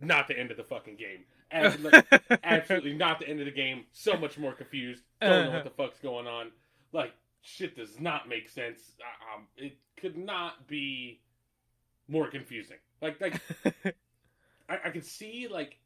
[0.00, 1.24] Not the end of the fucking game.
[1.50, 2.02] Absolutely,
[2.44, 3.86] absolutely not the end of the game.
[3.92, 5.02] So much more confused.
[5.22, 6.50] Don't know what the fuck's going on.
[6.92, 8.92] Like shit does not make sense.
[9.34, 11.22] Um, it could not be
[12.06, 12.76] more confusing.
[13.00, 13.40] Like like
[14.68, 15.78] I, I can see like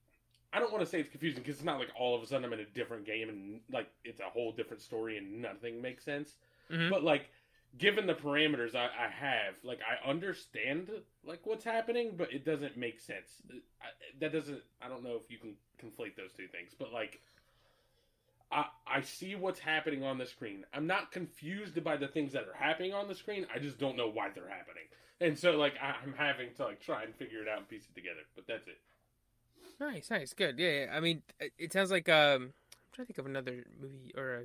[0.52, 2.44] I don't want to say it's confusing because it's not like all of a sudden
[2.44, 6.04] I'm in a different game and like it's a whole different story and nothing makes
[6.04, 6.36] sense.
[6.70, 6.90] Mhm.
[6.90, 7.30] But like
[7.78, 10.90] given the parameters I, I have, like I understand
[11.24, 13.42] like what's happening, but it doesn't make sense.
[13.80, 13.86] I,
[14.20, 14.62] that doesn't.
[14.82, 17.20] I don't know if you can conflate those two things, but like.
[18.54, 20.66] I, I see what's happening on the screen.
[20.74, 23.46] I'm not confused by the things that are happening on the screen.
[23.54, 24.84] I just don't know why they're happening.
[25.22, 27.86] And so like I, I'm having to like try and figure it out and piece
[27.88, 28.20] it together.
[28.34, 28.76] But that's it.
[29.82, 30.58] Nice, nice, good.
[30.58, 30.86] Yeah, yeah.
[30.92, 31.22] I mean,
[31.58, 32.52] it, sounds like um, I'm
[32.92, 34.42] trying to think of another movie or a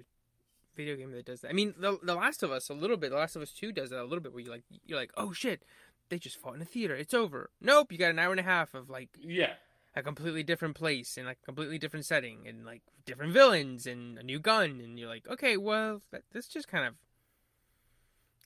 [0.76, 1.50] video game that does that.
[1.50, 3.12] I mean, the The Last of Us a little bit.
[3.12, 5.12] The Last of Us Two does that a little bit, where you like you're like,
[5.16, 5.64] oh shit,
[6.10, 6.96] they just fought in a theater.
[6.96, 7.52] It's over.
[7.62, 9.54] Nope, you got an hour and a half of like Yeah.
[9.96, 14.18] a completely different place and like a completely different setting and like different villains and
[14.18, 16.96] a new gun, and you're like, okay, well, that, this just kind of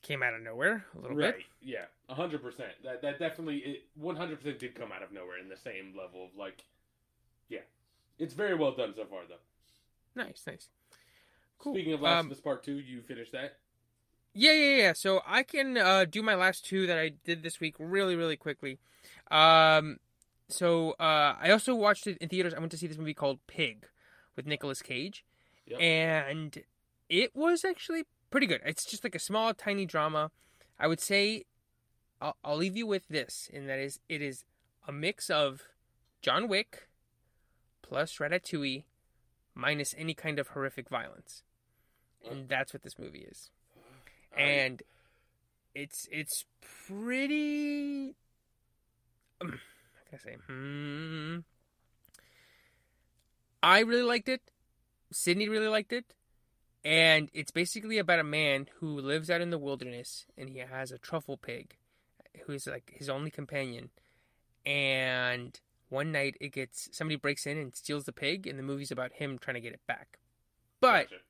[0.02, 1.36] came out of nowhere a little right.
[1.36, 1.44] bit.
[1.62, 1.84] Yeah.
[2.10, 2.72] A hundred percent.
[2.84, 5.94] That that definitely it one hundred percent did come out of nowhere in the same
[5.96, 6.64] level of like
[7.52, 7.60] yeah.
[8.18, 10.22] It's very well done so far though.
[10.22, 10.68] Nice, nice.
[11.58, 11.74] Cool.
[11.74, 13.58] Speaking of Last Um, of Us Part Two, you finished that?
[14.34, 14.92] Yeah, yeah, yeah.
[14.94, 18.36] So I can uh, do my last two that I did this week really, really
[18.36, 18.78] quickly.
[19.30, 19.98] Um,
[20.48, 22.54] so uh, I also watched it in theaters.
[22.54, 23.86] I went to see this movie called Pig
[24.36, 25.24] with Nicolas Cage,
[25.66, 25.80] Yep.
[25.80, 26.62] and
[27.08, 28.60] it was actually pretty good.
[28.64, 30.30] It's just like a small, tiny drama.
[30.78, 31.44] I would say
[32.20, 34.44] I'll, I'll leave you with this, and that is it is
[34.88, 35.62] a mix of
[36.22, 36.88] John Wick
[37.82, 38.84] plus Ratatouille
[39.54, 41.42] minus any kind of horrific violence,
[42.28, 43.50] and that's what this movie is
[44.36, 44.82] and
[45.74, 46.44] it's it's
[46.86, 48.14] pretty.
[49.40, 50.36] Um, how can I say?
[50.46, 51.38] Hmm.
[53.62, 54.42] I really liked it.
[55.12, 56.14] Sydney really liked it,
[56.84, 60.90] and it's basically about a man who lives out in the wilderness and he has
[60.90, 61.76] a truffle pig,
[62.46, 63.90] who's like his only companion,
[64.66, 65.60] and
[65.92, 69.12] one night it gets somebody breaks in and steals the pig, and the movie's about
[69.12, 70.18] him trying to get it back,
[70.80, 71.22] but Gotcha.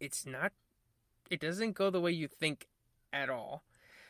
[0.00, 0.52] it's not
[1.30, 2.66] it doesn't go the way you think
[3.12, 3.62] at all.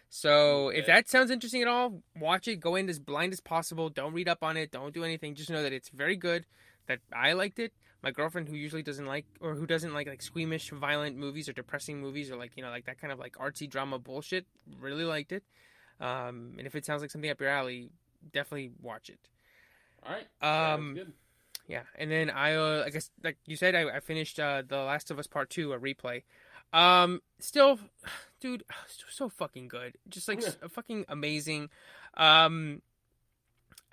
[0.08, 2.60] So if that sounds interesting at all, watch it.
[2.60, 3.90] Go in as blind as possible.
[3.90, 4.70] Don't read up on it.
[4.70, 5.34] Don't do anything.
[5.34, 6.46] Just know that it's very good.
[6.86, 7.74] That I liked it.
[8.02, 11.52] My girlfriend, who usually doesn't like or who doesn't like like squeamish, violent movies or
[11.52, 14.46] depressing movies or like you know like that kind of like artsy drama bullshit,
[14.80, 15.42] really liked it.
[16.00, 17.90] Um, and if it sounds like something up your alley,
[18.32, 19.18] definitely watch it.
[20.06, 20.72] All right.
[20.74, 21.12] Um, good.
[21.66, 24.78] Yeah, and then I, uh, I guess, like you said, I, I finished uh, the
[24.78, 26.22] Last of Us Part Two, a replay.
[26.72, 27.78] Um, still,
[28.40, 28.64] dude,
[29.10, 30.50] so fucking good, just like Yeah.
[30.70, 31.68] fucking amazing.
[32.14, 32.80] Um,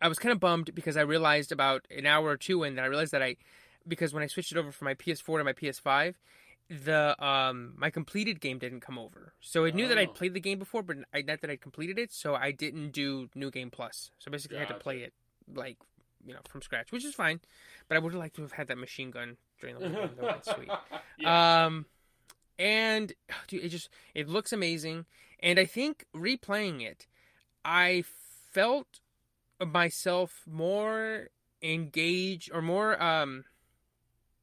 [0.02, 2.84] I was kind of bummed because I realized about an hour or two in that
[2.84, 3.36] I realized that I,
[3.88, 6.16] because when I switched it over from my PS4 to my PS5,
[6.68, 9.34] the um my completed game didn't come over.
[9.40, 10.02] So it knew that Oh.
[10.02, 12.12] I'd played the game before, but I, not that I'd completed it.
[12.12, 14.12] So I didn't do New Game Plus.
[14.18, 15.14] So basically, I had to play it
[15.54, 15.78] like
[16.26, 17.40] you know from scratch, which is fine.
[17.88, 20.10] But I would have liked to have had that machine gun during the game.
[20.22, 20.70] That sweet.
[21.18, 21.66] yeah.
[21.66, 21.86] Um,
[22.58, 23.14] and
[23.48, 25.06] dude, it just it looks amazing.
[25.40, 27.08] And I think replaying it,
[27.64, 28.04] I
[28.52, 29.00] felt
[29.66, 31.30] myself more
[31.62, 33.46] engaged or more um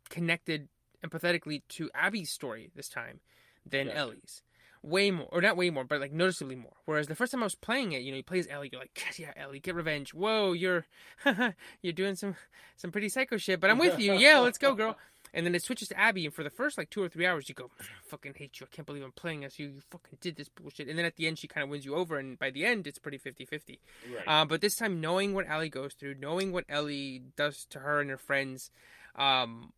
[0.09, 0.69] connected
[1.05, 3.21] empathetically to Abby's story this time
[3.69, 3.99] than Gotcha.
[3.99, 4.43] Ellie's.
[4.85, 6.73] Way more, or not way more, but like noticeably more.
[6.87, 8.81] Whereas the first time I was playing it, you know, you play as Ellie, you're
[8.81, 10.13] like, "Yes, yeah, Ellie, get revenge.
[10.13, 10.87] Whoa, you're,
[11.83, 12.35] you're doing some,
[12.77, 14.15] some pretty psycho shit, but I'm with you.
[14.15, 14.97] Yeah, let's go, girl.
[15.33, 17.49] and then it switches to Abby, and for the first like two or three hours,
[17.49, 18.67] you go, "I fucking hate you.
[18.69, 19.67] I can't believe I'm playing as you.
[19.67, 20.89] You fucking did this bullshit.
[20.89, 22.89] And then at the end, she kind of wins you over, and by the end,
[22.89, 23.79] it's pretty 50 50.
[24.13, 24.23] Right.
[24.27, 28.01] Uh, but this time, knowing what Ellie goes through, knowing what Ellie does to her
[28.01, 28.73] and her friends,
[29.15, 29.73] um,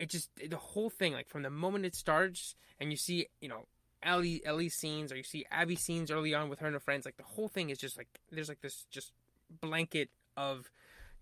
[0.00, 3.48] it just the whole thing, like from the moment it starts, and you see, you
[3.48, 3.66] know,
[4.02, 7.04] Ellie Ellie scenes, or you see Abby scenes early on with her and her friends,
[7.04, 9.12] like the whole thing is just like there's like this just
[9.60, 10.70] blanket of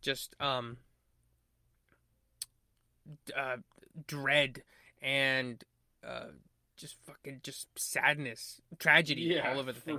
[0.00, 0.76] just um
[3.36, 3.56] uh
[4.06, 4.62] dread
[5.00, 5.64] and
[6.06, 6.26] uh
[6.76, 9.98] just fucking just sadness tragedy yeah, all over the thing.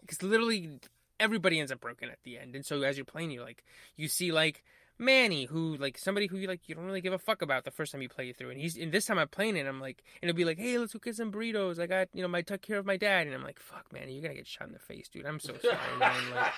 [0.00, 0.78] Because literally
[1.20, 2.54] everybody ends up broken at the end.
[2.54, 3.64] And so as you're playing you like
[3.96, 4.64] you see like
[4.98, 7.70] manny who like somebody who you like you don't really give a fuck about the
[7.70, 9.80] first time you play it through and he's and this time i'm playing it i'm
[9.80, 12.28] like and it'll be like hey let's go get some burritos i got you know
[12.28, 14.66] my took care of my dad and i'm like fuck man you're gonna get shot
[14.66, 16.52] in the face dude i'm so sorry man like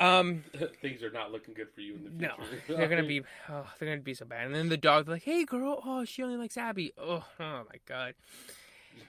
[0.00, 0.44] um
[0.80, 2.62] Things are not looking good for you in the no, future.
[2.76, 4.46] they're gonna be oh, they're gonna be so bad.
[4.46, 7.80] And then the dog's like, "Hey, girl, oh, she only likes Abby." Oh, oh my
[7.86, 8.14] god.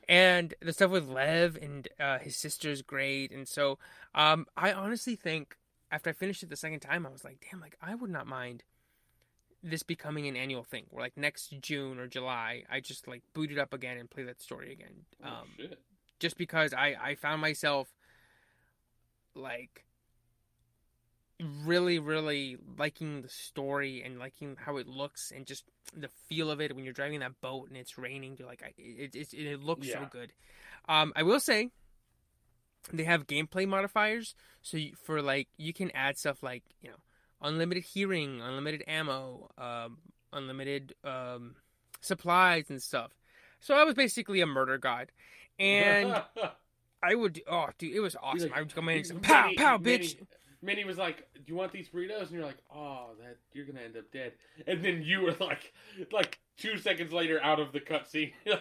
[0.08, 3.32] And the stuff with Lev and uh, his sister's great.
[3.32, 3.78] And so,
[4.16, 5.56] um, I honestly think
[5.92, 8.28] after I finished it the second time, I was like, "Damn, like I would not
[8.28, 8.64] mind
[9.62, 10.86] this becoming an annual thing.
[10.90, 14.24] Where like next June or July, I just like boot it up again and play
[14.24, 15.06] that story again.
[15.24, 15.80] Oh, Um, shit.
[16.20, 17.90] just because I I found myself
[19.36, 19.86] like
[21.64, 25.64] really really liking the story and liking how it looks and just
[25.96, 28.74] the feel of it when you're driving that boat and it's raining you're like I,
[28.78, 30.34] it, it, it looks so good
[30.90, 31.70] um i will say
[32.94, 36.96] they have gameplay modifiers so you, for like you can add stuff like you know
[37.42, 39.98] unlimited hearing unlimited ammo um
[40.34, 41.56] unlimited um
[42.02, 43.12] supplies and stuff
[43.60, 45.12] so i was basically a murder god
[45.60, 46.22] and
[47.04, 48.50] I would, oh, dude, it was awesome.
[48.50, 50.18] like- I would come in and say, pow, pow, bitch.
[50.62, 53.80] Manny was like, "Do you want these burritos?" And you're like, "Oh, that you're gonna
[53.80, 54.34] end up dead."
[54.68, 55.72] And then you were like,
[56.12, 58.60] like two seconds later, out of the cutscene, like,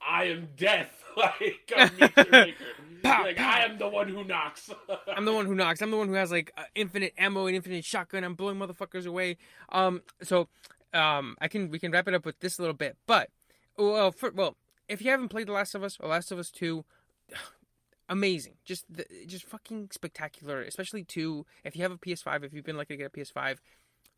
[0.00, 1.72] "I am death." like.
[3.02, 3.50] Pow, like, pow.
[3.50, 4.70] I am the one who knocks.
[5.16, 5.80] I'm the one who knocks.
[5.80, 8.24] I'm the one who has like uh, infinite ammo and infinite shotgun.
[8.24, 9.36] I'm blowing motherfuckers away.
[9.68, 10.48] Um, so,
[10.92, 12.96] um, I can we can wrap it up with this little bit.
[13.06, 13.30] But,
[13.76, 14.56] well, for, well,
[14.88, 16.84] if you haven't played The Last of Us or Last of Us Two,
[18.08, 18.54] amazing.
[18.64, 20.62] Just the, just fucking spectacular.
[20.62, 21.46] Especially two.
[21.64, 23.58] If you have a PS5, if you've been lucky to get a PS5,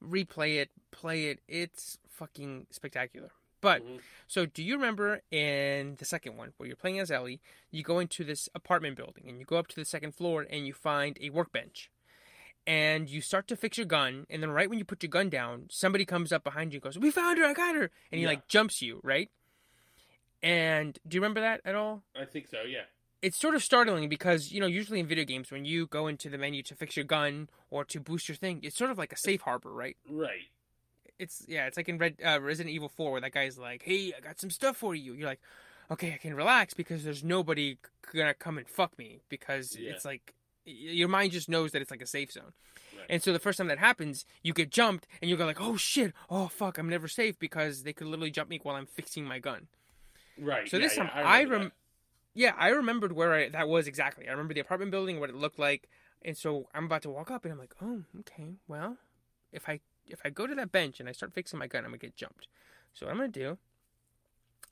[0.02, 1.40] replay it, play it.
[1.48, 3.30] It's fucking spectacular.
[3.60, 4.00] But Mhm.
[4.26, 7.40] so, do you remember in the second one where you're playing as Ellie,
[7.70, 10.66] you go into this apartment building and you go up to the second floor and
[10.66, 11.90] you find a workbench.
[12.66, 15.30] And you start to fix your gun, and then right when you put your gun
[15.30, 17.44] down, somebody comes up behind you and goes, "We found her!
[17.46, 18.28] I got her!" And he Yeah.
[18.28, 19.30] like jumps you, right?
[20.42, 22.04] And do you remember that at all?
[22.14, 22.62] I think so.
[22.62, 22.84] Yeah.
[23.22, 26.28] It's sort of startling because you know usually in video games when you go into
[26.28, 29.12] the menu to fix your gun or to boost your thing, it's sort of like
[29.12, 29.96] a safe harbor, right?
[30.06, 30.48] Right.
[31.18, 34.12] It's yeah, it's like in Red uh, Resident Evil Four where that guy's like, "Hey,
[34.16, 35.40] I got some stuff for you." You're like,
[35.90, 37.78] "Okay, I can relax because there's nobody
[38.12, 39.92] gonna come and fuck me because Yeah.
[39.92, 42.52] it's like your mind just knows that it's like a safe zone."
[42.96, 43.06] Right.
[43.10, 45.76] And so the first time that happens, you get jumped and you go like, "Oh
[45.76, 46.12] shit!
[46.30, 46.78] Oh fuck!
[46.78, 49.68] I'm never safe because they could literally jump me while I'm fixing my gun."
[50.38, 50.68] Right.
[50.68, 51.72] So yeah, this yeah, time I, remember rem-
[52.34, 54.28] yeah, I remembered where I, that was exactly.
[54.28, 55.88] I remember the apartment building, what it looked like,
[56.22, 58.98] and so I'm about to walk up, and I'm like, oh, okay, well,
[59.52, 61.90] if I if I go to that bench and I start fixing my gun, I'm
[61.90, 62.48] gonna get jumped.
[62.94, 63.58] So what I'm gonna do,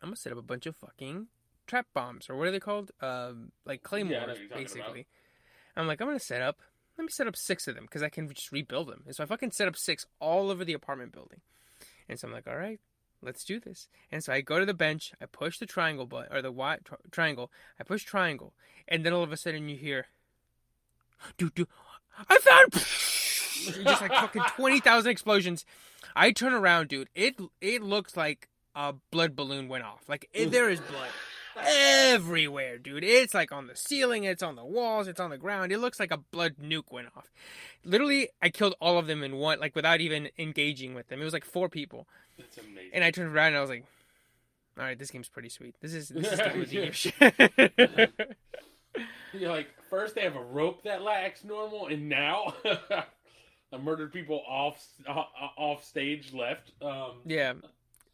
[0.02, 1.28] I'm gonna set up a bunch of fucking
[1.66, 2.90] trap bombs, or what are they called?
[3.00, 5.06] Um, like Yeah, claymores, you're basically.
[5.76, 6.60] I'm like, I'm gonna set up.
[6.96, 9.02] Let me set up six of them because I can just rebuild them.
[9.06, 11.40] And so I fucking set up six all over the apartment building.
[12.08, 12.80] And so I'm like, all right,
[13.20, 13.88] let's do this.
[14.10, 16.78] And so I go to the bench, I push the triangle button or the y
[16.84, 17.50] tri- triangle.
[17.78, 18.54] I push triangle,
[18.88, 20.06] and then all of a sudden you hear,
[21.36, 21.68] dude, dude,
[22.30, 22.72] I found
[23.84, 25.64] just like fucking twenty thousand explosions.
[26.14, 27.08] I turn around, dude.
[27.14, 30.08] It it looks like a blood balloon went off.
[30.08, 31.08] Like it, there is blood
[31.58, 33.02] everywhere, dude.
[33.04, 35.72] It's like on the ceiling, it's on the walls, it's on the ground.
[35.72, 37.30] It looks like a blood nuke went off.
[37.84, 41.20] Literally, I killed all of them in one, like without even engaging with them.
[41.20, 42.06] It was like four people,
[42.38, 42.90] That's amazing.
[42.92, 43.84] and I turned around and I was like,
[44.78, 45.74] "All right, this game's pretty sweet.
[45.80, 48.12] This is this is game of the year shit."
[49.32, 52.54] You're like, first they have a rope that acts normal, and now
[53.72, 56.72] I murdered people off off, off stage left.
[56.82, 57.54] Um, yeah,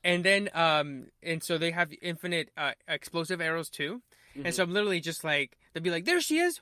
[0.05, 4.03] and then um, and so they have infinite uh, explosive arrows too.
[4.35, 6.61] And so I'm literally just like they'll be like, "There she is!"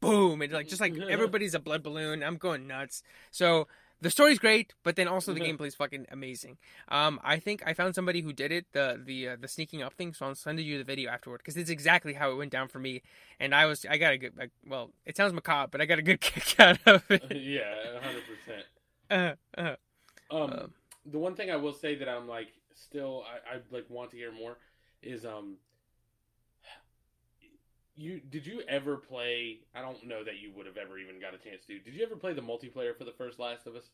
[0.00, 2.22] Boom, and like just like everybody's a blood balloon.
[2.22, 3.02] I'm going nuts.
[3.30, 3.66] So
[4.00, 5.56] the story's great, but then also the Mhm.
[5.58, 6.58] gameplay's fucking amazing.
[6.88, 9.94] Um, I think I found somebody who did it the the uh, the sneaking up
[9.94, 12.68] thing, so I'll send you the video afterward because it's exactly how it went down
[12.68, 13.02] for me.
[13.38, 15.98] And I was I got a good like, well, it sounds macabre, but I got
[15.98, 17.24] a good kick out of it.
[17.30, 18.64] yeah, hundred percent.
[19.10, 19.74] Uh, uh,
[20.30, 20.74] Um, Um,
[21.04, 24.16] the one thing I will say that I'm like still I, I like want to
[24.16, 24.58] hear more
[25.02, 25.56] is um
[28.00, 31.34] you did you ever play I don't know that you would have ever even got
[31.34, 31.78] a chance to.
[31.78, 33.90] Did you ever play the multiplayer for the first Last of Us?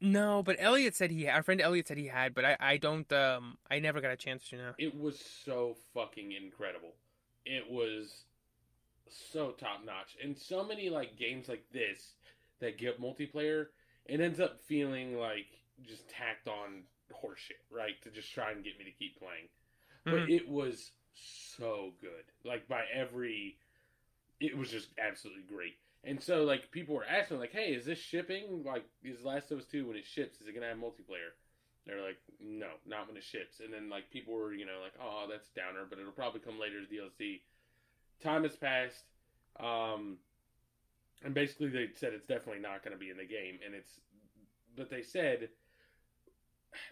[0.00, 3.10] No, but Elliot said he our friend Elliot said he had, but I I don't
[3.12, 4.72] um I never got a chance to know.
[4.78, 6.94] It was so fucking incredible.
[7.44, 8.24] It was
[9.08, 10.16] so top notch.
[10.22, 12.14] And so many like games like this
[12.60, 13.66] that get multiplayer,
[14.06, 15.46] it ends up feeling like
[15.86, 18.00] just tacked on horseshit, right?
[18.04, 19.48] To just try and get me to keep playing.
[20.04, 20.28] But Mhm.
[20.28, 22.24] it was so good.
[22.44, 23.56] Like by every
[24.40, 25.76] it was just absolutely great.
[26.02, 28.64] And so like people were asking like, "Hey, is this shipping?
[28.64, 31.36] Like is Last of Us 2 when it ships, is it to have multiplayer?"
[31.86, 34.94] They're like, "No, not when it ships." And then like people were, you know, like,
[35.00, 37.42] "Oh, that's downer, but it'll probably come later as DLC."
[38.22, 39.04] Time has passed.
[39.58, 40.18] Um
[41.22, 44.00] and basically they said it's definitely not going to be in the game and it's
[44.76, 45.48] but they said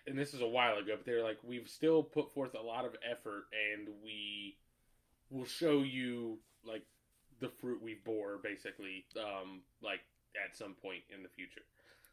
[0.07, 2.85] and this is a while ago, but they're like, we've still put forth a lot
[2.85, 4.57] of effort, and we
[5.31, 6.83] will show you like
[7.41, 10.01] the fruit we bore, basically, um, like
[10.45, 11.63] at some point in the future.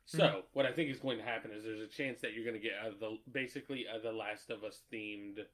[0.06, 0.44] So Mhm.
[0.54, 2.60] what I think is going to happen is there's a chance that you're going to
[2.60, 5.48] get uh, the basically a The Last of Us themed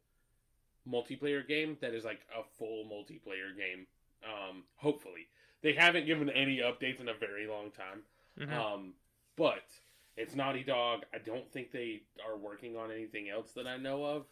[0.87, 3.87] multiplayer game that is like a full multiplayer game.
[4.23, 5.27] Um, hopefully,
[5.61, 8.03] they haven't given any updates in a very long time.
[8.37, 8.51] Mhm.
[8.51, 8.95] Um,
[9.37, 9.63] but
[10.17, 11.01] it's Naughty Dog.
[11.13, 14.25] I don't think they are working on anything else that I know of.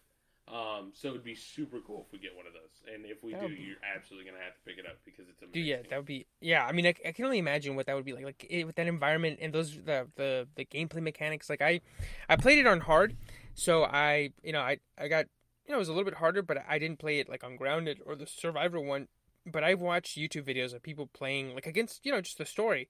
[0.52, 2.82] Um, so it'd be super cool if we get one of those.
[2.92, 5.30] And if we That do, be- you're absolutely gonna have to pick it up because
[5.30, 5.62] it's amazing.
[5.62, 6.66] Dude, yeah, that would be yeah.
[6.66, 8.76] I mean, I, I can only imagine what that would be like, like it, with
[8.78, 11.52] that environment and those the, the the gameplay mechanics.
[11.52, 11.82] Like I,
[12.28, 13.16] I played it on hard,
[13.54, 15.26] so I you know I I got
[15.68, 17.56] you know it was a little bit harder, but I didn't play it like on
[17.56, 19.08] grounded or the survivor one.
[19.46, 22.90] But I've watched YouTube videos of people playing like against you know just the story,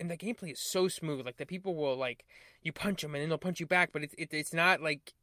[0.00, 1.24] and the gameplay is so smooth.
[1.26, 2.24] Like the people will like
[2.62, 5.14] you punch them and then they'll punch you back, but it's it, it's not like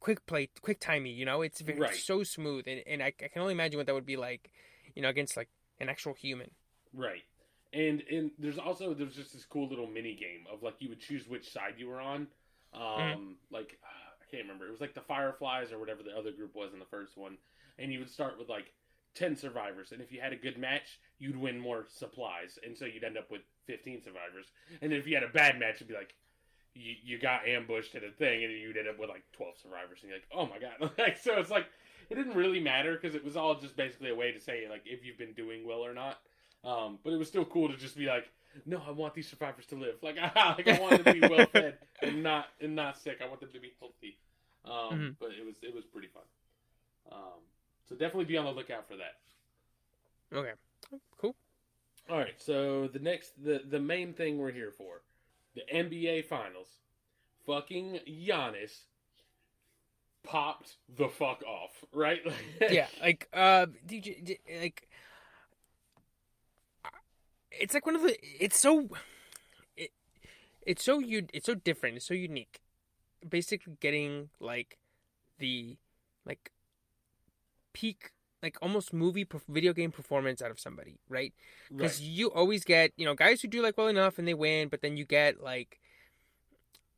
[0.00, 1.10] quick play, quick timey.
[1.12, 1.90] You know, it's very Right.
[1.90, 4.52] so smooth, and and I, I can only imagine what that would be like,
[4.94, 5.50] you know, against like
[5.80, 6.50] an actual human.
[6.92, 7.22] Right.
[7.72, 11.00] And and there's also there's just this cool little mini game of like you would
[11.00, 12.26] choose which side you were on.
[12.72, 13.40] Um Mm-hmm.
[13.50, 14.66] like uh, I can't remember.
[14.66, 17.38] It was like the Fireflies or whatever the other group was in the first one.
[17.78, 18.72] And you would start with like
[19.14, 22.84] 10 survivors and if you had a good match, you'd win more supplies and so
[22.86, 24.46] you'd end up with 15 survivors.
[24.82, 26.14] And if you had a bad match, it'd be like
[26.74, 29.98] you, you got ambushed at a thing and you'd end up with like 12 survivors
[30.02, 31.66] and you're like, "Oh my god." like so it's like
[32.08, 34.82] it didn't really matter because it was all just basically a way to say like
[34.86, 36.18] if you've been doing well or not.
[36.64, 38.28] Um, but it was still cool to just be like,
[38.66, 39.96] no, I want these survivors to live.
[40.02, 43.18] Like, I, like I want them to be well fed and not and not sick.
[43.24, 44.18] I want them to be healthy.
[44.64, 45.14] Um, Mhm.
[45.20, 46.24] But it was it was pretty fun.
[47.12, 47.40] Um,
[47.88, 49.16] so definitely be on the lookout for that.
[50.86, 51.34] Okay, cool.
[52.10, 52.34] All right.
[52.38, 55.02] So the next the the main thing we're here for,
[55.54, 56.68] the NBA Finals.
[57.46, 58.80] Fucking Giannis
[60.22, 62.20] popped the fuck off, right?
[62.70, 64.88] yeah, like uh, DJ, d- like
[67.50, 68.16] it's like one of the.
[68.38, 68.88] It's so.
[69.76, 69.90] It,
[70.66, 71.26] it's so you.
[71.32, 71.96] It's so different.
[71.96, 72.60] It's so unique.
[73.28, 74.78] Basically, getting like
[75.38, 75.76] the
[76.24, 76.52] like
[77.72, 78.12] peak,
[78.42, 81.34] like almost movie, video game performance out of somebody, right?
[81.70, 82.08] because right.
[82.08, 84.82] you always get you know guys who do like well enough and they win but
[84.82, 85.80] then you get like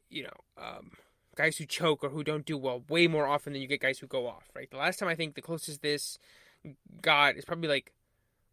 [0.09, 0.93] you know um
[1.37, 3.99] guys who choke or who don't do well way more often than you get guys
[3.99, 4.71] who go off right?
[4.71, 6.19] The last time i think the closest this
[7.01, 7.93] got is probably like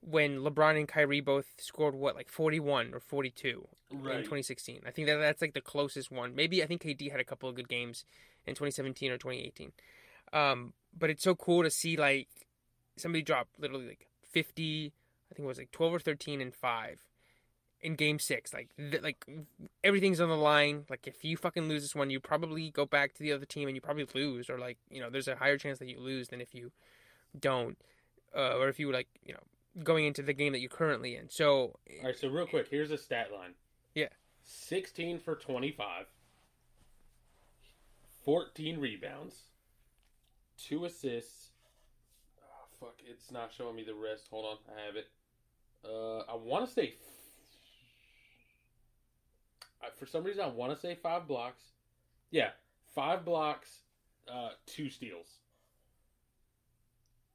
[0.01, 5.07] when lebron and kyrie both scored what like 41 or 42 in 2016 i think
[5.07, 6.35] that that's like the closest one.
[6.35, 8.05] Maybe i think kd had a couple of good games
[8.45, 9.71] in 2017 or 2018
[10.31, 12.27] um but it's so cool to see like
[12.99, 14.93] somebody dropped literally like 50
[15.31, 16.99] I think it was like 12 or 13 and 5
[17.81, 19.25] in game 6 like th- like
[19.83, 23.13] everything's on the line like if you fucking lose this one you probably go back
[23.13, 25.57] to the other team and you probably lose or like you know there's a higher
[25.57, 26.71] chance that you lose than if you
[27.39, 27.77] don't
[28.35, 29.39] uh, or if you like you know
[29.83, 32.91] going into the game that you're currently in so All right, so real quick, here's
[32.91, 33.53] a stat line.
[33.93, 34.07] Yeah.
[34.43, 36.05] 16 for 25,
[38.25, 39.43] 14 rebounds,
[40.57, 41.48] 2 assists.
[42.79, 44.27] Fuck, it's not showing me the rest.
[44.29, 45.07] Hold on, I have it.
[45.83, 46.93] Uh, I want to say.
[49.81, 51.63] I- For some reason, I want to say 5 blocks.
[52.31, 52.51] Yeah,
[52.95, 53.83] 5 blocks,
[54.27, 55.39] uh, 2 steals.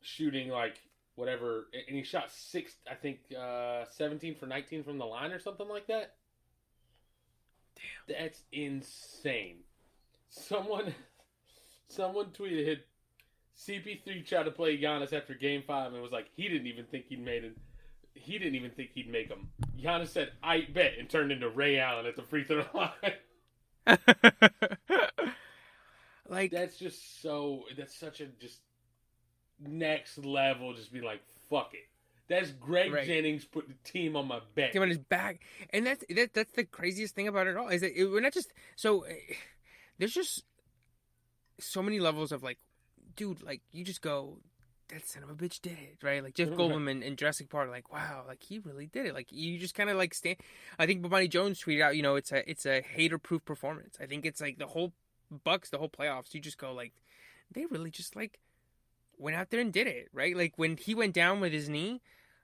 [0.01, 0.79] Shooting like
[1.15, 5.39] whatever, and he shot six, I think, uh, seventeen for nineteen from the line or
[5.39, 6.17] something like that.
[7.77, 9.65] Damn, that's insane.
[10.29, 10.95] Someone,
[11.89, 12.81] someone tweeted,
[13.59, 17.07] CP3 tried to play Giannis after Game Five and was like, he didn't even think
[17.09, 17.57] he'd made it.
[18.15, 19.49] He didn't even think he'd make him.
[19.81, 22.91] Giannis said, "I bet," and turned into Ray Allen at the free throw line.
[26.27, 27.65] Like That's just so.
[27.77, 28.61] That's such a just
[29.61, 30.73] next level.
[30.73, 31.87] Just be like, fuck it.
[32.29, 33.07] That's Greg Right.
[33.07, 34.73] Jennings put the team on my back.
[34.75, 35.41] him on his back,
[35.71, 38.33] and that's that, that's the craziest thing about it all is that it, we're not
[38.33, 39.03] just so.
[39.03, 39.35] eh,
[39.99, 40.45] There's just
[41.61, 42.57] so many levels of like,
[43.17, 44.39] dude, like you just go,
[44.89, 46.23] that son of a bitch did it, right?
[46.23, 46.49] Like Jeff.
[46.49, 49.15] Goldblum in, in Jurassic Park, like wow, like he really did it.
[49.15, 50.37] Like you just kind of like stand.
[50.79, 53.97] I think Bomani Jones tweeted out, you know, it's a it's a hater proof performance.
[54.01, 54.93] I think it's like the whole
[55.43, 56.35] Bucks, the whole playoffs.
[56.35, 56.93] You just go like,
[57.51, 58.39] they really just like
[59.17, 60.37] went out there and did it, right?
[60.37, 62.01] Like when he went down with his knee,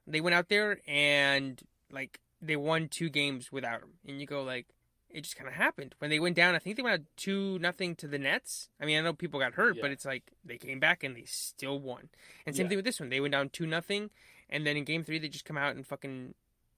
[0.07, 1.61] they went out there and
[1.93, 4.67] like they won two games without him, and you go like,
[5.13, 6.55] it just kind of happened when they went down.
[6.55, 8.69] I think they went out two nothing to the Nets.
[8.81, 11.25] I mean, I know people got hurt, but it's like they came back and they
[11.27, 12.09] still won.
[12.47, 12.69] And same Yeah.
[12.71, 14.11] thing with this one, they went down two nothing,
[14.49, 16.35] and then in game three they just come out and fucking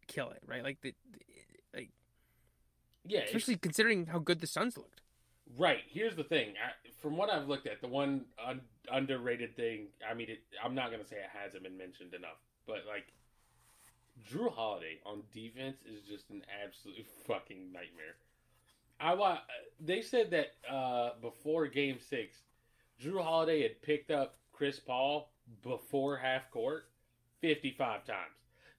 [0.09, 0.63] kill it, right?
[0.63, 0.95] Like the,
[1.75, 1.91] like
[3.07, 5.01] yeah, especially considering how good the Suns looked.
[5.59, 5.81] Right.
[5.89, 6.55] Here's the thing.
[6.57, 6.71] I,
[7.03, 8.61] from what I've looked at, the one un-
[8.91, 9.89] underrated thing.
[10.09, 13.07] I mean, it, I'm not gonna say it hasn't been mentioned enough, but like
[14.31, 18.17] Jrue Holiday on defense is just an absolute fucking nightmare.
[19.01, 19.39] I wa-
[19.81, 22.37] They said that uh, before Game Six,
[23.03, 25.31] Jrue Holiday had picked up Chris Paul
[25.63, 26.85] before half court
[27.41, 28.19] 55 times.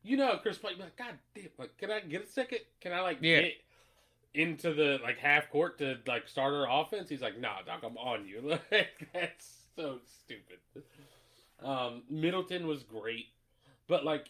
[0.03, 2.59] You know, Chris Paul, like, God damn, like, can I get a second?
[2.81, 3.41] Can I like Yeah.
[3.41, 3.53] get
[4.33, 7.09] into the like half court to like start our offense?
[7.09, 8.57] He's like, Nah, Doc, I'm on you.
[8.71, 10.59] Like that's so stupid.
[11.61, 13.27] Um, Middleton was great,
[13.87, 14.29] but like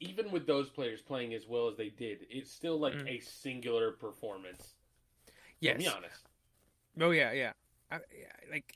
[0.00, 3.08] even with those players playing as well as they did, it's still like Mm.
[3.08, 4.74] a singular performance.
[5.60, 5.74] Yes.
[5.74, 6.22] To be honest.
[7.00, 7.52] Oh yeah, yeah.
[7.90, 8.32] I, yeah.
[8.50, 8.74] Like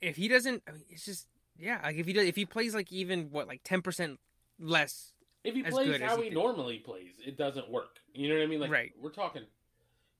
[0.00, 1.26] if he doesn't, I mean, it's just
[1.58, 1.80] yeah.
[1.82, 4.20] Like if he does, if he plays like even what like ten percent
[4.60, 5.12] less,
[5.44, 7.98] If he plays how he he normally plays, it doesn't work.
[8.14, 8.60] You know what I mean?
[8.60, 8.92] Like Right.
[9.00, 9.42] we're talking.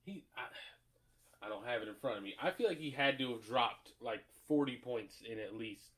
[0.05, 2.35] He, I, I don't have it in front of me.
[2.43, 5.91] I feel like he had to have dropped like forty points in at least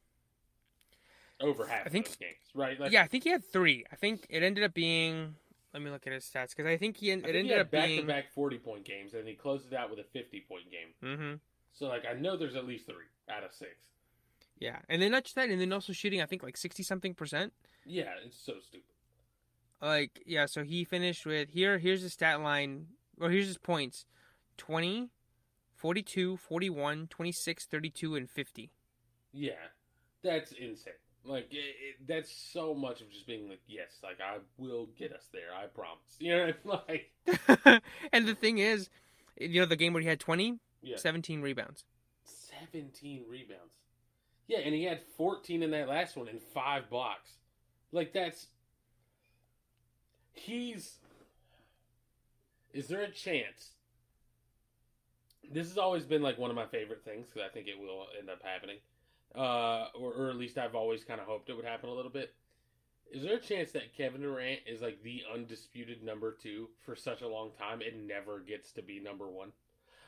[1.40, 2.78] over half I think- games, right?
[2.78, 3.84] Like, yeah, I think he had three.
[3.92, 5.34] I think it ended up being.
[5.72, 7.56] Let me look at his stats because I think he I it think he ended
[7.56, 8.00] had up back being.
[8.02, 11.16] to back forty point games, and he closed it out with a fifty point game.
[11.16, 11.34] hmm
[11.72, 12.94] So like, I know there's at least three
[13.28, 13.72] out of six.
[14.60, 16.22] Yeah, and then not just that, and then also shooting.
[16.22, 17.52] I think like sixty something percent.
[17.84, 18.86] Yeah, it's so stupid.
[19.82, 21.78] Like yeah, so he finished with here.
[21.78, 22.86] Here's his stat line,
[23.20, 24.06] or here's his points:
[24.58, 25.10] 20,
[25.74, 28.70] 42, 41, 26, 32, and fifty.
[29.32, 29.52] Yeah,
[30.22, 30.94] that's insane.
[31.26, 35.12] Like it, it, that's so much of just being like, yes, like I will get
[35.12, 35.54] us there.
[35.56, 36.00] I promise.
[36.18, 37.58] You know, what I mean?
[37.66, 38.90] like and the thing is,
[39.40, 41.84] you know, the game where he had 20, yeah, 17 rebounds.
[42.24, 43.72] seventeen rebounds.
[44.46, 47.30] Yeah, and he had fourteen in that last one and five blocks.
[47.92, 48.48] Like that's
[50.34, 50.96] he's.
[52.74, 53.70] Is there a chance?
[55.50, 58.06] This has always been like one of my favorite things because I think it will
[58.18, 58.76] end up happening,
[59.34, 62.10] uh, or, or at least I've always kind of hoped it would happen a little
[62.10, 62.34] bit.
[63.12, 67.20] Is there a chance that Kevin Durant is like the undisputed number two for such
[67.20, 69.52] a long time it never gets to be number one?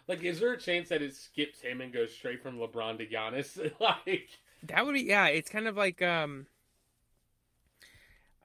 [0.09, 3.07] Like, is there a chance that it skips him and goes straight from LeBron to
[3.07, 3.59] Giannis?
[3.81, 4.29] like,
[4.63, 5.27] That would be yeah.
[5.27, 6.47] It's kind of like um.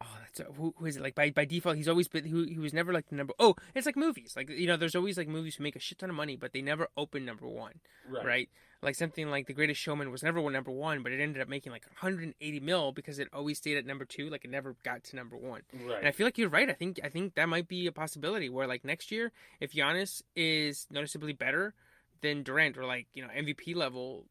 [0.04, 1.04] Oh, that's a, who, who is it?
[1.04, 2.26] Like by by default, he's always been.
[2.26, 3.34] He, he was never like the number.
[3.40, 4.34] Oh, it's like movies.
[4.36, 6.54] Like you know, there's always like movies who make a shit ton of money, but
[6.54, 7.80] they never open number one,
[8.10, 8.50] right, right?
[8.84, 11.48] Like something like The Greatest Showman was never one number one, but it ended up
[11.48, 14.30] making like 180 mil because it always stayed at number two.
[14.30, 15.62] Like it never got to number one.
[15.86, 16.68] right, And I feel like you're right.
[16.68, 20.24] I think I think that might be a possibility where like next year, if Giannis
[20.36, 21.76] is noticeably better
[22.22, 24.26] than Durant or like you know MVP level,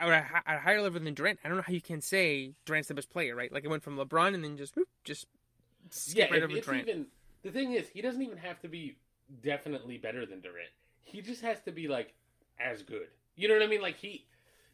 [0.00, 2.00] or at a at a higher level than Durant, I don't know how you can
[2.00, 3.52] say Durant's the best player, right?
[3.52, 5.26] Like it went from LeBron and then just whoop, just
[5.90, 6.34] skip yeah.
[6.34, 6.88] right over it's Durant.
[6.88, 7.06] even
[7.44, 8.96] the thing is, he doesn't even have to be
[9.42, 10.70] definitely better than Durant.
[11.02, 12.14] He just has to be like
[12.58, 13.08] as good.
[13.36, 13.82] You know what I mean?
[13.82, 14.26] Like he,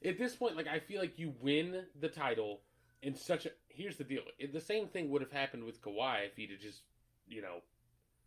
[0.05, 2.61] at this point, like I feel like you win the title
[3.03, 3.51] in such a.
[3.69, 6.83] Here's the deal: the same thing would have happened with Kawhi if he'd have just,
[7.29, 7.59] you know,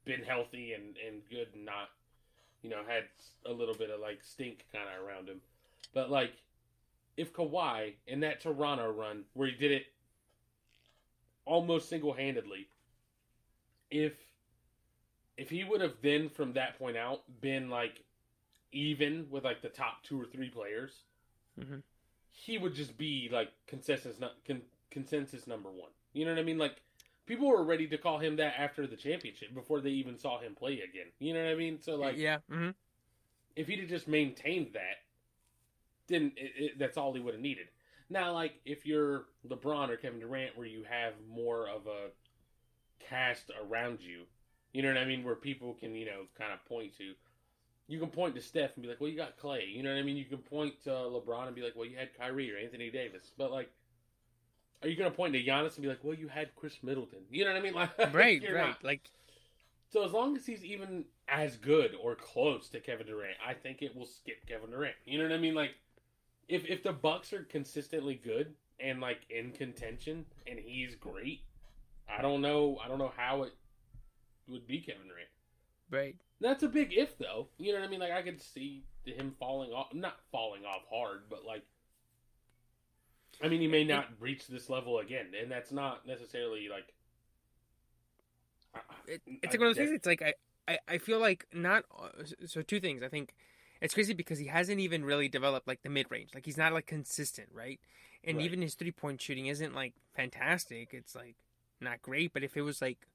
[0.05, 1.89] been healthy and and good and not,
[2.61, 3.03] you know, had
[3.45, 5.41] a little bit of like stink kind of around him.
[5.93, 6.33] But like,
[7.17, 9.85] if Kawhi in that Toronto run where he did it
[11.45, 12.67] almost single handedly,
[13.91, 14.13] if
[15.37, 18.03] if he would have then from that point out been like
[18.73, 21.03] even with like the top two or three players,
[21.59, 21.83] Mhm.
[22.29, 24.61] he would just be like consensus not con,
[24.91, 25.91] consensus number one.
[26.13, 26.57] You know what I mean?
[26.57, 26.81] Like
[27.25, 30.55] people were ready to call him that after the championship before they even saw him
[30.55, 31.07] play again.
[31.19, 31.79] You know what I mean?
[31.81, 32.71] So like yeah, hmm
[33.55, 34.97] if he'd have just maintained that,
[36.07, 37.67] then it, it, that's all he would have needed.
[38.09, 42.09] Now, like if you're LeBron or Kevin Durant, where you have more of a
[42.99, 44.23] cast around you,
[44.73, 47.13] you know what I mean, where people can you know kind of point to,
[47.87, 49.65] you can point to Steph and be like, well, you got Clay.
[49.67, 50.17] You know what I mean?
[50.17, 53.31] You can point to LeBron and be like, well, you had Kyrie or Anthony Davis.
[53.37, 53.69] But like,
[54.81, 57.19] are you going to point to Giannis and be like, well, you had Khris Middleton?
[57.29, 57.73] You know what I mean?
[57.97, 58.53] Like, right, right.
[58.53, 58.83] not.
[58.83, 59.09] Like
[59.91, 63.81] So as long as he's even as good or close to Kevin Durant, I think
[63.81, 64.95] it will skip Kevin Durant.
[65.05, 65.55] You know what I mean?
[65.55, 65.71] Like,
[66.47, 71.41] if if the Bucks are consistently good and like in contention and he's great,
[72.09, 72.77] I don't know.
[72.83, 73.53] I don't know how it
[74.47, 75.29] would be Kevin Durant.
[75.93, 76.15] Right.
[76.41, 77.47] That's a big if, though.
[77.57, 77.99] You know what I mean?
[77.99, 81.63] Like I could see him falling off, not falling off hard, but like,
[83.41, 86.93] I mean, he may not reach this level again, and that's not necessarily like.
[89.07, 89.91] It, it's like one of those things.
[89.95, 90.33] It's like I,
[90.67, 91.85] I, I feel like not.
[91.97, 92.09] uh,
[92.45, 93.03] So two things.
[93.03, 93.33] I think
[93.81, 96.29] it's crazy because he hasn't even really developed like the mid range.
[96.33, 97.79] Like he's not like consistent, right?
[98.23, 98.45] And Right.
[98.45, 100.89] even his three point shooting isn't like fantastic.
[100.93, 101.35] It's like
[101.81, 102.33] not great.
[102.33, 103.07] But if it was like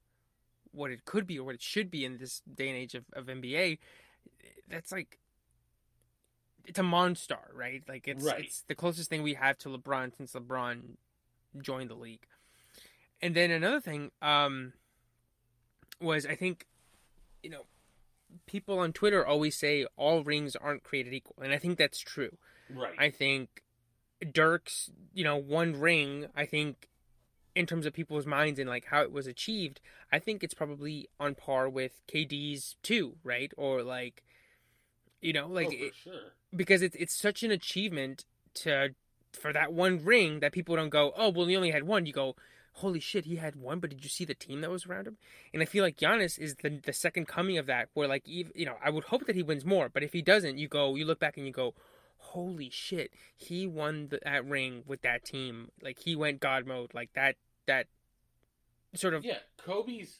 [0.71, 3.05] what it could be or what it should be in this day and age of,
[3.13, 3.79] of NBA,
[4.69, 5.19] that's like
[6.65, 7.81] it's a monster, right?
[7.87, 8.41] Like it's Right.
[8.45, 10.97] it's the closest thing we have to LeBron since LeBron
[11.61, 12.25] joined the league.
[13.21, 14.73] And then another thing um,
[15.99, 16.67] was I think,
[17.41, 17.65] you know,
[18.45, 22.37] people on Twitter always say all rings aren't created equal, and I think that's true.
[22.69, 22.93] Right.
[22.99, 23.63] I think
[24.31, 26.87] Dirk's, you know, one ring, I think
[27.55, 29.81] in terms of people's minds and like how it was achieved,
[30.11, 33.51] I think it's probably on par with KD's two, right?
[33.57, 34.23] Or like
[35.21, 36.31] you know, like oh, it- sure.
[36.55, 38.25] because it's it's such an achievement
[38.55, 38.89] to
[39.33, 42.05] for that one ring that people don't go, oh well, he only had one.
[42.05, 42.35] You go,
[42.73, 45.17] holy shit, he had one, but did you see the team that was around him?
[45.53, 47.89] And I feel like Giannis is the the second coming of that.
[47.93, 50.57] Where like you know, I would hope that he wins more, but if he doesn't,
[50.57, 51.73] you go, you look back and you go,
[52.19, 55.69] holy shit, he won the, that ring with that team.
[55.81, 57.87] Like he went God mode, like that that
[58.95, 60.19] sort of Yeah, Kobe's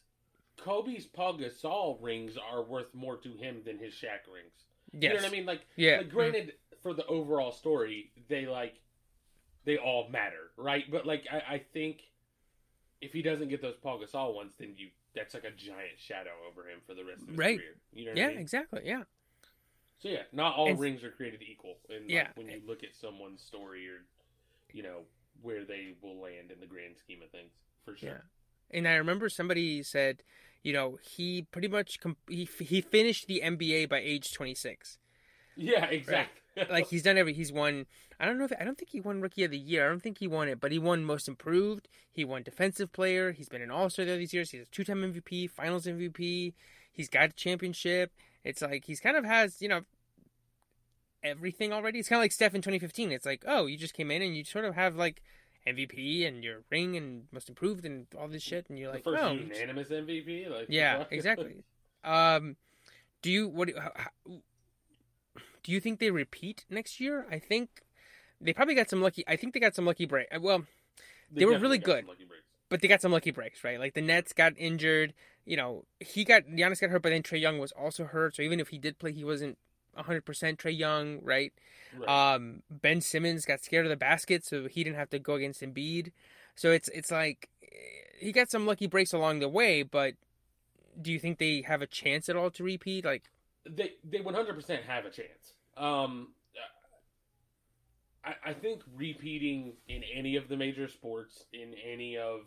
[0.58, 4.54] Kobe's Paul Gasol rings are worth more to him than his Shaq rings.
[4.92, 5.46] yes, You know what I mean?
[5.46, 8.76] Like, yeah, like granted, for the overall story, they like
[9.66, 10.86] they all matter, right?
[10.90, 12.02] But like, I, I think
[13.02, 16.32] if he doesn't get those Paul Gasol ones, then you that's like a giant shadow
[16.50, 17.58] over him for the rest of his Right.
[17.58, 17.76] career.
[17.94, 18.38] You know what yeah, I mean?
[18.40, 19.04] exactly, yeah.
[20.02, 21.78] So yeah, not all And- rings are created equal.
[21.90, 22.30] And like, Yeah.
[22.36, 24.06] when you look at someone's story or
[24.72, 25.06] you know
[25.42, 27.52] where they will land in the grand scheme of things,
[27.86, 28.10] for sure.
[28.72, 28.78] Yeah.
[28.78, 30.24] And I remember somebody said,
[30.64, 35.00] you know, he pretty much com- he he finished the NBA by age 26.
[35.58, 36.36] Yeah, exactly.
[36.70, 37.86] Like he's done every he's won.
[38.20, 39.86] I don't know if I don't think he won Rookie of the Year.
[39.86, 41.88] I don't think he won it, but he won Most Improved.
[42.12, 43.32] He won Defensive Player.
[43.32, 44.52] He's been an All Star there these years.
[44.52, 46.54] He's a two time MVP, Finals MVP.
[46.92, 48.12] He's got a championship.
[48.44, 49.82] It's like he's kind of has you know
[51.24, 52.00] everything already.
[52.00, 53.12] It's kind of like Steph in 2015.
[53.12, 55.22] It's like oh, you just came in and you sort of have like
[55.68, 59.12] MVP and your ring and Most Improved and all this shit, and you're like the
[59.12, 60.50] first oh, unanimous MVP.
[60.50, 61.64] Like yeah, exactly.
[62.02, 62.56] Um,
[63.22, 63.68] do you what?
[63.68, 64.08] do you- How, how,
[65.64, 67.28] do you think they repeat next year?
[67.30, 67.82] I think
[68.40, 69.26] they probably got some lucky.
[69.28, 70.28] I think they got some lucky break.
[70.34, 70.64] uh, Well,
[71.30, 72.38] They were really definitely got some good.
[72.70, 73.80] But they got some lucky breaks, right?
[73.80, 75.14] Like the Nets got injured.
[75.46, 78.36] You know, he got Giannis got hurt, but then Trae Young was also hurt.
[78.36, 79.58] So even if he did play, he wasn't
[79.94, 81.52] 100 percent Trae Young, right?
[81.98, 82.36] Right.
[82.36, 85.62] Um, Ben Simmons got scared of the basket, so he didn't have to go against
[85.62, 86.12] Embiid.
[86.56, 87.68] So it's it's like eh,
[88.20, 90.14] he got some lucky breaks along the way, but
[91.02, 93.06] do you think they have a chance at all to repeat?
[93.06, 93.32] Like,
[93.68, 95.54] they they 100% have a chance.
[95.78, 96.30] Um,
[98.24, 102.42] I, I think repeating in any of the major sports in any of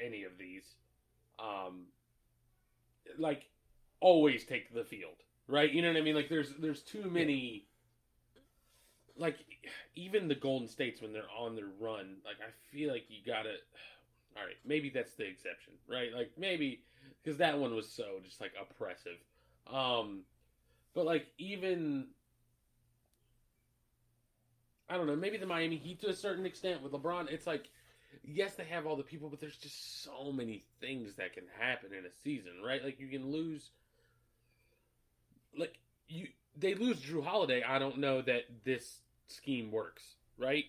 [0.00, 0.64] any of these,
[1.38, 1.86] um,
[3.18, 3.46] like
[4.00, 5.16] always take the field,
[5.48, 5.70] right?
[5.70, 6.14] You know what I mean?
[6.14, 7.66] Like there's there's too many.
[9.16, 9.36] Like
[9.94, 13.54] even the Golden States when they're on their run, like I feel like you gotta.
[14.36, 16.08] All right, maybe that's the exception, right?
[16.14, 16.80] Like maybe
[17.22, 19.18] because that one was so just like oppressive.
[19.70, 20.22] Um,
[20.94, 22.06] but like even
[24.92, 27.70] I don't know, maybe the Miami Heat to a certain extent with LeBron, it's like
[28.24, 31.92] yes, they have all the people, but there's just so many things that can happen
[31.92, 32.82] in a season, right?
[32.84, 33.70] Like you can lose
[35.58, 40.64] like you they lose Jrue Holiday, I don't know that this scheme works, right?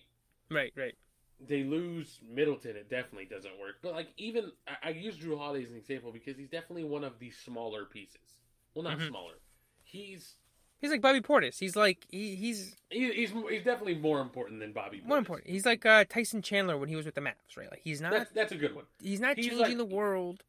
[0.50, 0.94] right, right,
[1.40, 3.76] They lose Middleton, it definitely doesn't work.
[3.82, 7.04] But like even I, I use Jrue Holiday as an example because he's definitely one
[7.04, 8.38] of the smaller pieces.
[8.74, 9.08] Well, not Mhm.
[9.08, 9.34] smaller.
[9.82, 10.36] He's
[10.84, 11.58] he's like Bobby Portis.
[11.58, 15.02] He's like he, he's he, he's he's definitely more important than Bobby.
[15.04, 15.48] more important.
[15.48, 17.70] He's like uh, Tyson Chandler when he was with the Mavs, right?
[17.70, 18.84] Like he's not That's that's a good one.
[19.00, 20.42] he's not he's changing like- the world.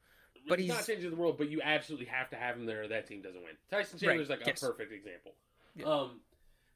[0.48, 2.84] But he's, he's- not changing the world, but you absolutely have to have him there,
[2.84, 3.54] or that team doesn't win.
[3.72, 4.62] Tyson Chandler's Right, like yes.
[4.62, 5.32] a perfect example.
[5.76, 5.86] Yeah.
[5.86, 6.20] Um,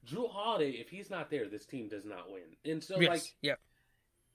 [0.07, 2.41] Jrue Holiday, if he's not there, this team does not win.
[2.65, 3.55] And so, yes, like, yeah,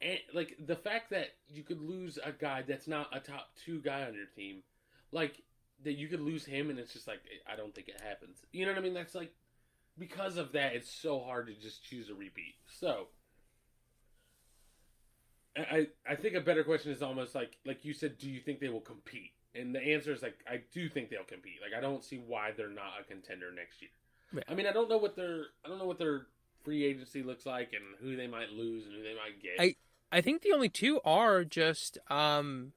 [0.01, 3.81] and like the fact that you could lose a guy that's not a top two
[3.81, 4.63] guy on your team,
[5.11, 5.43] like
[5.85, 7.21] that you could lose him and it's just like
[7.51, 8.39] I don't think it happens.
[8.53, 8.95] You know what I mean?
[8.95, 9.33] That's like
[9.99, 12.55] because of that, it's so hard to just choose a repeat.
[12.67, 13.09] So
[15.57, 18.61] I I think a better question is almost like like you said, do you think
[18.61, 19.33] they will compete?
[19.55, 21.59] And the answer is like I do think they'll compete.
[21.63, 23.91] Like I don't see why they're not a contender next year.
[24.49, 26.27] I mean, I don't know what their I don't know what their
[26.65, 29.61] free agency looks like and who they might lose and who they might get.
[29.61, 29.77] I-
[30.13, 32.73] I think the only two are just um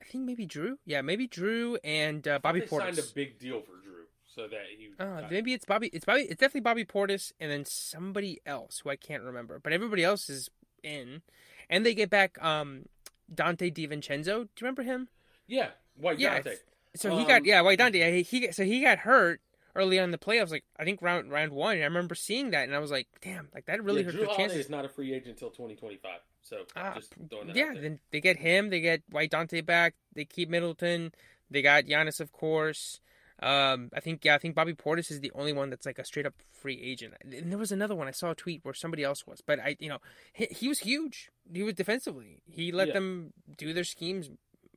[0.00, 0.76] I think maybe Jrue.
[0.84, 2.80] Yeah, maybe Jrue and uh, Bobby they Portis.
[2.82, 4.90] signed a big deal for Jrue so that he.
[4.98, 5.88] Uh, maybe it's Bobby.
[5.92, 6.22] It's Bobby.
[6.22, 9.58] It's definitely Bobby Portis, and then somebody else who I can't remember.
[9.58, 10.50] But everybody else is
[10.82, 11.22] in,
[11.70, 12.86] and they get back um,
[13.34, 14.24] Donte DiVincenzo.
[14.24, 15.08] Do you remember him?
[15.46, 16.56] yeah, White Yeah, Donte.
[16.94, 17.94] So he Um, got yeah, White Donte.
[18.14, 19.40] He, he so he got hurt
[19.74, 20.50] early on in the playoffs.
[20.50, 21.74] Like I think round round one.
[21.76, 24.14] And I remember seeing that, and I was like, damn, like that really yeah, hurt
[24.14, 24.58] Jrue Holiday chances.
[24.66, 26.20] is not a free agent until 2025.
[26.48, 28.70] So Ah, just throwing that Yeah, then they get him.
[28.70, 29.94] They get White Donte back.
[30.14, 31.12] They keep Middleton.
[31.50, 33.00] They got Giannis, of course.
[33.42, 36.04] Um, I think yeah, I think Bobby Portis is the only one that's like a
[36.04, 37.14] straight up free agent.
[37.20, 39.76] And there was another one I saw a tweet where somebody else was, but I,
[39.78, 39.98] you know,
[40.32, 41.30] he, he was huge.
[41.52, 42.42] He was defensively.
[42.46, 42.94] He let Yeah.
[42.94, 44.30] them do their schemes,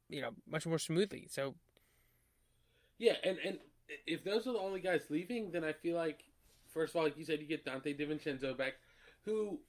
[0.09, 1.27] you know, much more smoothly.
[1.29, 1.55] So
[2.97, 3.59] Yeah, and and
[4.05, 6.23] if those are the only guys leaving, then I feel like
[6.73, 8.73] first of all, like you said, you get Donte DiVincenzo back,
[9.23, 9.59] who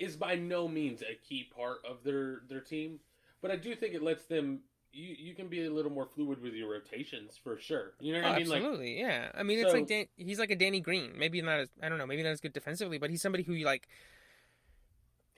[0.00, 2.98] is by no means a key part of their their team,
[3.40, 4.60] but I do think it lets them.
[4.92, 7.92] You you can be a little more fluid with your rotations for sure.
[8.00, 8.48] You know what Oh, I mean?
[8.48, 9.30] Like absolutely, yeah.
[9.36, 11.12] I mean, it's So- like Dan, he's like a Danny Green.
[11.16, 12.06] Maybe not as I don't know.
[12.06, 13.86] Maybe not as good defensively, but he's somebody who you like.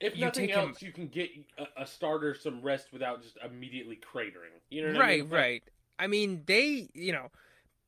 [0.00, 3.22] if you nothing take him- else, you can get a, a starter some rest without
[3.22, 4.56] just immediately cratering.
[4.70, 5.30] You know what I right, mean?
[5.30, 5.62] Like, right.
[5.98, 7.30] I mean, they, you know,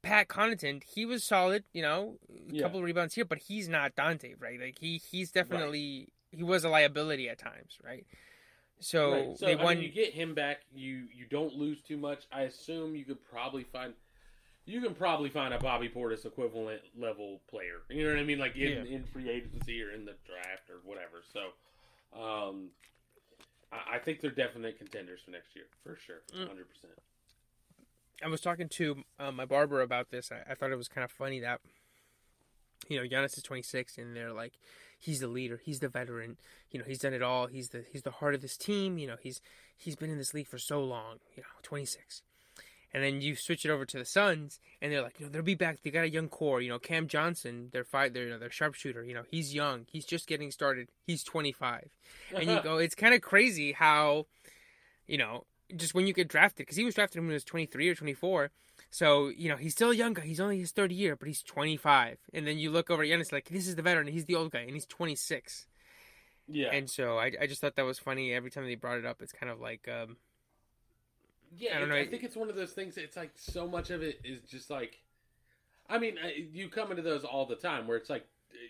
[0.02, 1.64] Pat Connaughton, he was solid.
[1.72, 2.62] You know, a Yeah.
[2.62, 4.60] couple of rebounds here, but he's not Donte, right?
[4.60, 8.06] Like he, he's definitely he was a liability at times, right?
[8.80, 9.38] So, Right.
[9.38, 9.76] So they I won.
[9.76, 10.58] mean, you get him back.
[10.74, 12.24] You you don't lose too much.
[12.32, 13.94] I assume you could probably find.
[14.66, 17.82] You can probably find a Bobby Portis equivalent level player.
[17.90, 18.38] You know what I mean?
[18.38, 18.96] Like in, Yeah.
[18.96, 21.22] in free agency or in the draft or whatever.
[21.32, 22.70] So, um,
[23.70, 26.48] I, I think they're definite contenders for next year for sure, Mm.
[26.48, 26.94] hundred percent.
[28.22, 30.30] I was talking to uh, my barber about this.
[30.32, 31.60] I, I thought it was kind of funny that,
[32.88, 34.54] you know, Giannis is 26, and they're like,
[35.04, 36.38] he's the leader, he's the veteran.
[36.70, 37.46] You know, he's done it all.
[37.46, 38.98] He's the he's the heart of this team.
[38.98, 39.40] You know, he's
[39.76, 41.18] he's been in this league for so long.
[41.36, 42.22] You know, 26.
[42.92, 45.42] And then you switch it over to the Suns, and they're like, you know, they'll
[45.42, 45.82] be back.
[45.82, 46.60] They got a young core.
[46.60, 49.02] You know, Cam Johnson, their fight, their you know, their sharpshooter.
[49.02, 49.86] You know, he's young.
[49.90, 50.88] He's just getting started.
[51.04, 51.90] He's 25
[52.36, 54.26] and you go, it's kind of crazy how,
[55.08, 55.44] you know,
[55.74, 58.50] just when you get drafted, because he was drafted when he was 23 or 24.
[58.94, 60.22] So, you know, he's still a young guy.
[60.22, 62.16] He's only his third year, but he's 25.
[62.32, 64.06] And then you look over at Giannis, like, this is the veteran.
[64.06, 65.66] He's the old guy, and he's 26.
[66.48, 68.32] yeah, And so I, I just thought that was funny.
[68.32, 70.16] Every time they brought it up, it's kind of like, um,
[71.56, 71.96] Yeah, I don't know.
[71.96, 72.96] I think it's one of those things.
[72.96, 75.02] It's like so much of it is just like,
[75.88, 76.16] I mean,
[76.52, 78.26] you come into those all the time where it's like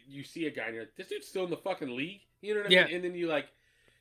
[0.09, 2.23] you see a guy and you're like, this dude's still in the fucking league.
[2.43, 2.85] You know what I Yeah.
[2.85, 2.95] mean?
[2.95, 3.49] And then you like,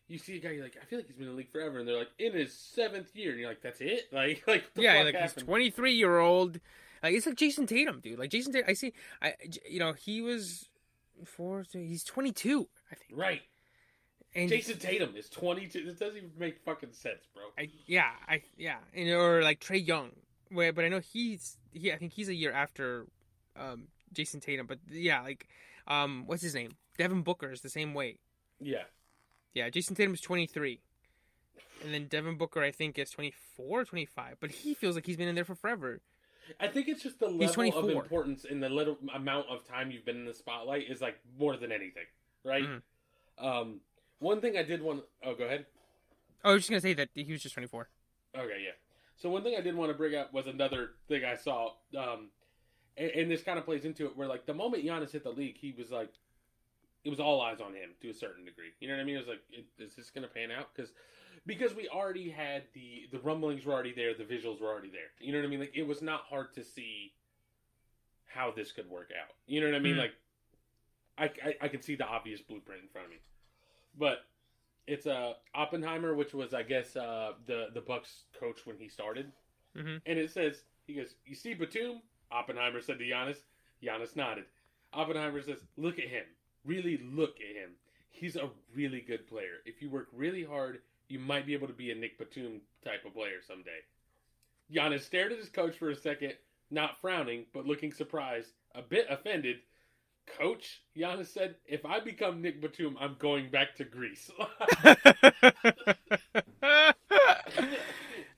[0.07, 1.79] you see a guy, you're like, I feel like he's been in the league forever,
[1.79, 4.07] and they're like in his seventh year, and you're like, that's it?
[4.11, 5.33] Like, like, yeah, like happened?
[5.35, 6.59] he's 23 year old.
[7.01, 8.19] Like, it's like Jayson Tatum, dude.
[8.19, 9.33] Like, Jayson Tatum, I see, I,
[9.69, 10.69] you know, he was
[11.25, 13.19] four, he's 22, I think.
[13.19, 13.41] right.
[14.35, 15.85] And Jayson Tatum is 22.
[15.85, 17.43] This doesn't even make fucking sense, bro.
[17.57, 20.09] I yeah, I yeah, and or like Trae Young,
[20.49, 23.05] where but I know he's he I think he's a year after
[23.55, 25.47] um Jayson Tatum, but yeah, like
[25.87, 26.71] um what's his name?
[26.97, 28.17] Devin Booker is the same way.
[28.59, 28.83] Yeah.
[29.53, 30.79] Yeah, Jayson Tatum is 23.
[31.83, 35.17] And then Devin Booker I think is 24 or 25, but he feels like he's
[35.17, 35.99] been in there for forever.
[36.59, 40.05] I think it's just the level of importance and the little amount of time you've
[40.05, 42.05] been in the spotlight is like more than anything,
[42.43, 42.63] right?
[42.63, 42.81] Mhm.
[43.37, 43.81] Um,
[44.19, 45.03] one thing I did want.
[45.23, 45.65] Oh, go ahead.
[46.43, 47.89] Oh, I was just going to say that he was just 24.
[48.35, 48.71] Okay, yeah.
[49.17, 52.29] So one thing I did want to bring up was another thing I saw, um,
[52.97, 55.29] and, and this kind of plays into it, where like the moment Giannis hit the
[55.31, 56.09] league, he was like,
[57.03, 58.71] it was all eyes on him to a certain degree.
[58.79, 59.15] You know what I mean?
[59.15, 60.67] It was like, it, is this going to pan out?
[60.75, 60.91] Because
[61.45, 65.11] because we already had the the rumblings were already there, the visuals were already there.
[65.19, 65.59] You know what I mean?
[65.59, 67.13] Like it was not hard to see
[68.25, 69.35] how this could work out.
[69.47, 69.95] You know what I mean?
[69.95, 69.99] Mhm.
[69.99, 70.13] Like
[71.17, 73.17] I, I I could see the obvious blueprint in front of me,
[73.97, 74.25] but
[74.87, 79.31] it's uh Oppenheimer, which was I guess uh the the Bucks coach when he started,
[79.75, 80.01] Mhm.
[80.05, 82.01] and it says he goes, "You see Batum?"
[82.31, 83.43] Oppenheimer said to Giannis.
[83.83, 84.45] Giannis nodded.
[84.93, 86.25] Oppenheimer says, "Look at him.
[86.65, 87.71] Really look at him.
[88.09, 89.61] He's a really good player.
[89.65, 93.05] If you work really hard, you might be able to be a Nick Batum type
[93.05, 93.81] of player someday."
[94.73, 96.33] Giannis stared at his coach for a second,
[96.71, 99.57] not frowning, but looking surprised, a bit offended.
[100.25, 104.31] Coach, Giannis said, if I become Nick Batum, I'm going back to Greece.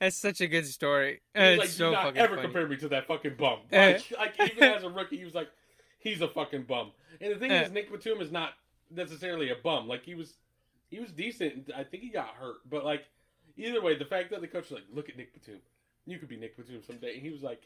[0.00, 1.22] That's such a good story.
[1.34, 2.48] It's like, so do not fucking ever funny.
[2.48, 3.60] compare me to that fucking bum.
[3.72, 3.92] Eh.
[4.10, 5.48] Like, like even as a rookie, he was like,
[6.08, 6.92] he's a fucking bum.
[7.20, 7.62] And the thing Eh.
[7.64, 8.52] is, Nick Batum is not
[8.90, 9.88] necessarily a bum.
[9.88, 10.34] Like he was,
[10.88, 11.70] he was decent.
[11.76, 13.04] I think he got hurt, but like
[13.56, 15.60] either way, the fact that the coach was like, look at Nick Batum,
[16.06, 17.62] you could be Nick Batum someday, and he was like,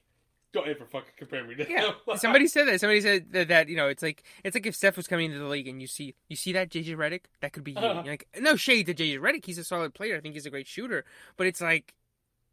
[0.53, 1.95] don't ever fucking compare me to Yeah, him.
[2.16, 2.80] somebody said that.
[2.80, 5.38] Somebody said that, that you know it's like it's like if Steph was coming into
[5.38, 7.78] the league and you see you see that JJ Redick, that could be you.
[7.78, 8.03] Uh-huh.
[8.05, 10.16] Like no shade to JJ Redick, he's a solid player.
[10.16, 11.05] I think he's a great shooter,
[11.36, 11.95] but it's like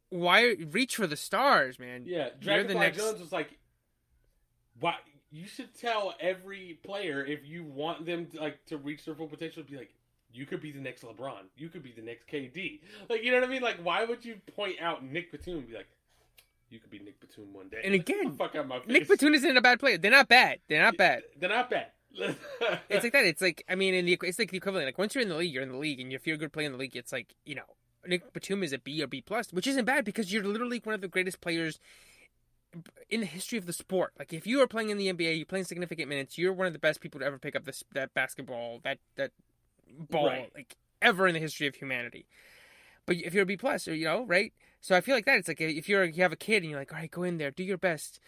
[0.09, 2.03] why reach for the stars, man?
[2.05, 3.57] Yeah, Dragonfly the next- Jones was like,
[4.79, 4.95] "Why?
[5.31, 9.27] You should tell every player if you want them to, like to reach their full
[9.27, 9.63] potential.
[9.63, 9.93] Be like,
[10.31, 11.49] you could be the next LeBron.
[11.57, 12.79] You could be the next KD.
[13.09, 13.61] Like, you know what I mean?
[13.61, 15.87] Like, why would you point out Nick Batum and be like,
[16.69, 17.81] you could be Nick Batum one day?
[17.83, 18.87] And again, fuck out my face.
[18.87, 19.97] Nick Batum isn't a bad player.
[19.97, 20.59] They're not bad.
[20.67, 21.23] They're not bad.
[21.39, 21.87] They're not bad.
[22.89, 23.25] It's like that.
[23.25, 24.87] It's like I mean, in the it's like the equivalent.
[24.87, 26.51] Like once you're in the league, you're in the league, and if you're a good
[26.51, 27.75] player in the league, it's like you know
[28.07, 30.95] Nick Batum is a B or B plus, which isn't bad because you're literally one
[30.95, 31.79] of the greatest players
[33.09, 34.13] in the history of the sport.
[34.17, 36.73] Like if you are playing in the NBA, you're playing significant minutes, you're one of
[36.73, 39.31] the best people to ever pick up this that basketball, that that
[40.09, 40.51] ball, Right.
[40.55, 42.25] like ever in the history of humanity.
[43.05, 44.51] But if you're a B plus, or you know, right?
[44.81, 45.37] So I feel like that.
[45.39, 47.37] It's like if you're you have a kid and you're like, all right, go in
[47.37, 48.19] there, do your best,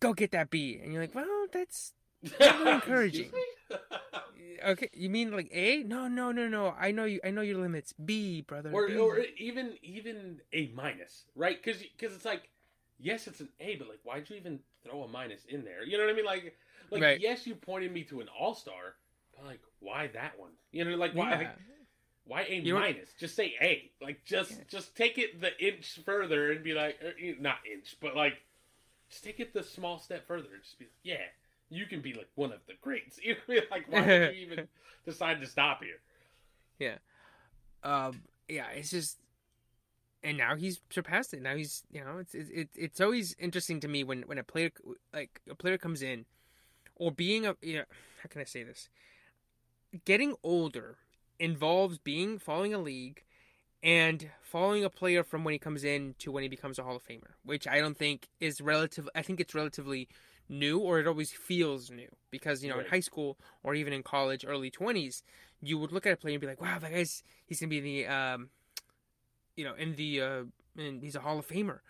[0.00, 1.94] go get that B, and you're like, well, that's
[2.40, 3.30] really encouraging.
[4.64, 5.82] Okay, you mean like A?
[5.82, 6.74] No, no, no, no.
[6.78, 7.20] I know you.
[7.24, 7.92] I know your limits.
[7.92, 8.70] B, brother.
[8.72, 8.96] or, B.
[8.96, 11.62] or even even a minus, right?
[11.62, 12.48] Because Because it's like,
[12.98, 15.84] yes, it's an A, but like, why'd you even throw a minus in there?
[15.84, 16.24] You know what I mean?
[16.24, 16.56] Like,
[16.90, 17.20] like Right.
[17.20, 18.94] yes, you pointed me to an all star,
[19.34, 20.52] but like, why that one?
[20.72, 21.30] You know, like why?
[21.32, 21.38] Yeah.
[21.38, 21.56] Like,
[22.24, 23.12] why A You don't- minus?
[23.18, 23.90] Just say A.
[24.00, 24.64] Like, just Yeah.
[24.68, 28.34] just take it the inch further and be like, er, not inch, but like,
[29.10, 30.52] just take it the small step further.
[30.54, 31.24] And Just be like, yeah,
[31.68, 33.18] you can be like one of the greats.
[33.22, 33.68] You know, what I mean?
[33.70, 34.68] like, why would you even
[35.04, 36.00] decide to stop here?
[36.78, 36.98] Yeah.
[37.84, 39.18] Um, yeah, it's just,
[40.22, 41.42] and now he's surpassed it.
[41.42, 44.44] Now he's, you know, it's it's it's, it's always interesting to me when when a
[44.44, 44.70] player
[45.12, 46.26] like a player comes in,
[46.94, 47.84] or being a, you know,
[48.22, 48.88] how can I say this?
[50.04, 50.96] Getting older
[51.38, 53.22] involves being following a league.
[53.82, 56.96] And following a player from when he comes in to when he becomes a Hall
[56.96, 59.08] of Famer, which I don't think is relative.
[59.14, 60.08] I think it's relatively
[60.48, 64.02] new, or it always feels new because you know in high school or even in
[64.02, 65.22] college, early twenties,
[65.60, 67.78] you would look at a player and be like, "Wow, that guy's he's gonna be
[67.78, 68.50] in the um,
[69.56, 70.42] you know, in the uh,
[70.76, 71.80] and he's a Hall of Famer."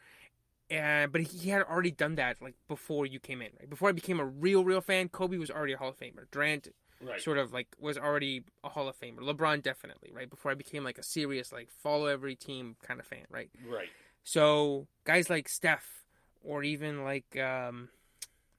[0.69, 3.51] And but he had already done that like before you came in.
[3.59, 3.71] Right?
[3.71, 6.31] Before I became a real, real fan, Kobe was already a Hall of Famer.
[6.31, 6.69] Durant
[7.01, 7.21] Right.
[7.21, 9.19] sort of like was already a Hall of Famer.
[9.19, 10.31] LeBron definitely, right?
[10.31, 13.51] Before I became like a serious like follow every team kind of fan, right?
[13.69, 13.89] Right.
[14.25, 16.07] So guys like Steph
[16.43, 17.91] or even like um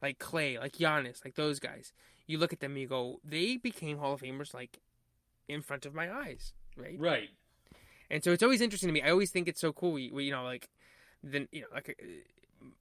[0.01, 1.93] like Clay, like Giannis, like those guys,
[2.27, 4.79] you look at them and you go, they became Hall of Famers like
[5.47, 6.95] in front of my eyes, right?
[6.99, 7.29] Right.
[8.09, 9.01] And so it's always interesting to me.
[9.01, 9.91] I always think it's so cool.
[9.93, 10.69] We, we you know, like
[11.23, 12.05] then you know, like uh,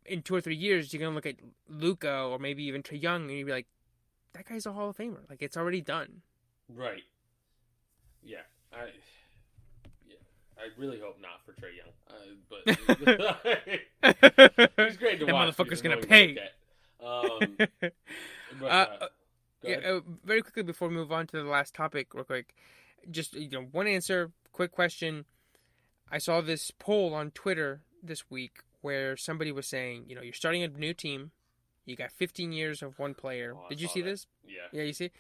[0.05, 1.37] in two or three years, you're gonna look at
[1.69, 3.67] Luka or maybe even Trae Young, and you'd be like,
[4.35, 5.29] that guy's a Hall of Famer.
[5.29, 6.23] Like it's already done.
[6.73, 7.03] Right.
[8.23, 8.43] Yeah.
[8.73, 8.91] I.
[10.09, 10.17] Yeah.
[10.59, 11.93] I really hope not for Trae Young.
[12.09, 12.15] Uh,
[12.49, 12.61] but
[14.89, 15.55] he's great to That watch.
[15.57, 16.39] motherfucker's gonna pay.
[17.05, 17.93] Um, but,
[18.63, 19.09] Uh, uh, uh,
[19.63, 22.55] yeah, uh, very quickly before we move on to the last topic, real quick,
[23.11, 25.27] just you know, one answer, quick question.
[26.11, 30.33] I saw this poll on Twitter this week where somebody was saying, you know, you're
[30.33, 31.31] starting a new team,
[31.85, 33.55] you got 15 years of one player.
[33.55, 34.09] Oh, Did you see that.
[34.09, 34.27] this?
[34.49, 34.63] Yeah.
[34.73, 35.11] Yeah, you see,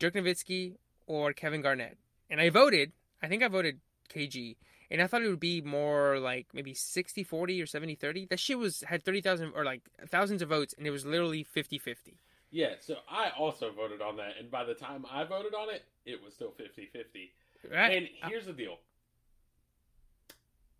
[0.00, 0.74] Dirk Nowitzki
[1.06, 1.96] or Kevin Garnett,
[2.28, 2.90] and I voted.
[3.22, 3.78] I think I voted
[4.12, 4.56] KG,
[4.90, 8.28] and I thought it would be more like maybe 60-40 or 70-30.
[8.28, 11.46] That shit was had thirty thousand or like thousands of votes, and it was literally
[11.56, 12.16] 50-50.
[12.50, 12.74] Yeah.
[12.80, 16.22] So I also voted on that, and by the time I voted on it, it
[16.24, 17.30] was still 50-50.
[17.70, 17.96] Right?
[17.96, 18.78] And here's the deal.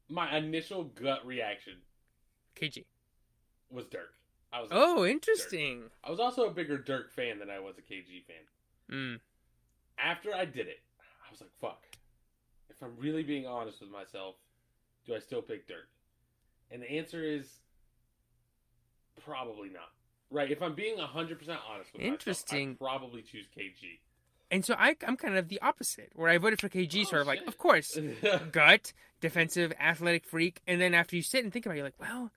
[0.09, 1.75] My initial gut reaction
[2.57, 2.85] KG.
[3.71, 4.13] was Dirk.
[4.53, 5.85] I was Oh, interesting.
[6.05, 8.37] I was also a bigger Dirk fan than I was a KG fan.
[8.91, 9.21] Mm.
[9.99, 10.81] After I did it,
[11.27, 11.83] I was like, fuck.
[12.69, 14.37] If I'm really being honest with myself,
[15.07, 15.89] do I still pick Dirk?
[16.71, 17.49] And the answer is
[19.25, 19.91] probably not.
[20.31, 20.51] Right?
[20.51, 21.07] If I'm being 100%
[21.69, 22.71] honest with Interesting.
[22.71, 23.99] myself, I'd probably choose KG.
[24.51, 27.23] And so I, I'm kind of the opposite, where I voted for KG, Oh, sort
[27.23, 27.99] of like, of course,
[28.53, 30.61] gut, defensive, athletic freak.
[30.67, 32.31] And then after you sit and think about it, you're like, well,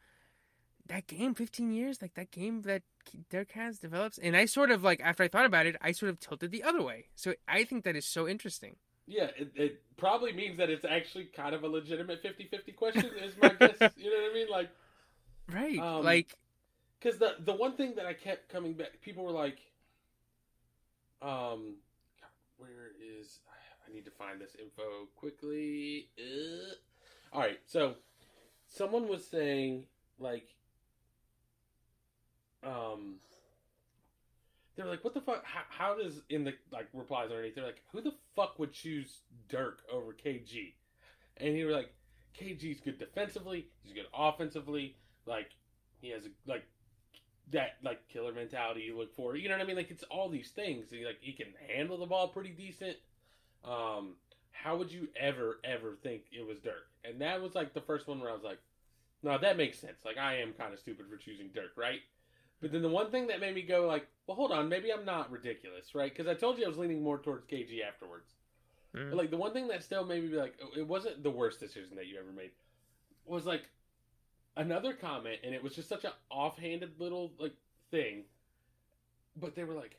[0.88, 2.82] that game, 15 years, like that game that
[3.30, 4.18] Dirk has develops.
[4.18, 6.64] And I sort of like, after I thought about it, I sort of tilted the
[6.64, 7.10] other way.
[7.16, 8.78] So I think that is so interesting.
[9.05, 13.34] yeah, it, it probably means that it's actually kind of a legitimate 50-50 question is
[13.41, 13.78] my guess.
[13.97, 14.49] You know what I mean?
[14.49, 14.70] Like,
[15.51, 15.80] Right.
[15.80, 16.34] Um, like,
[16.99, 19.60] Because the the one thing that I kept coming back, people were like,
[21.22, 21.76] um,
[22.58, 23.39] where is?
[23.88, 26.10] I need to find this info quickly.
[26.18, 26.74] Uh,
[27.34, 27.95] all right, so
[28.68, 29.86] someone was saying
[30.20, 30.47] like
[32.64, 33.16] um
[34.76, 37.82] they're like what the fuck how, how does in the like replies underneath they're like
[37.91, 40.74] who the fuck would choose dirk over kg
[41.38, 41.93] and he was like
[42.39, 44.95] kg's good defensively he's good offensively
[45.26, 45.51] like
[46.01, 46.64] he has a like
[47.52, 50.30] that like killer mentality you look for you know what i mean like it's all
[50.30, 52.98] these things he, like he can handle the ball pretty decent
[53.64, 54.16] um
[54.52, 58.08] how would you ever ever think it was dirk and that was like the first
[58.08, 58.60] one where i was like
[59.24, 60.06] no, that makes sense.
[60.06, 62.02] Like I am kind of stupid for choosing Dirk, right?
[62.62, 65.06] But then the one thing that made me go like, well, hold on, maybe I'm
[65.06, 66.12] not ridiculous, right?
[66.12, 68.34] Because I told you I was leaning more towards KG afterwards.
[68.95, 69.10] Mm.
[69.10, 71.30] But like the one thing that still made me be like, oh, it wasn't the
[71.30, 72.52] worst decision that you ever made.
[73.26, 73.64] Was like
[74.58, 77.53] another comment, and it was just such an offhanded little like
[77.91, 78.24] thing.
[79.39, 79.97] But they were like,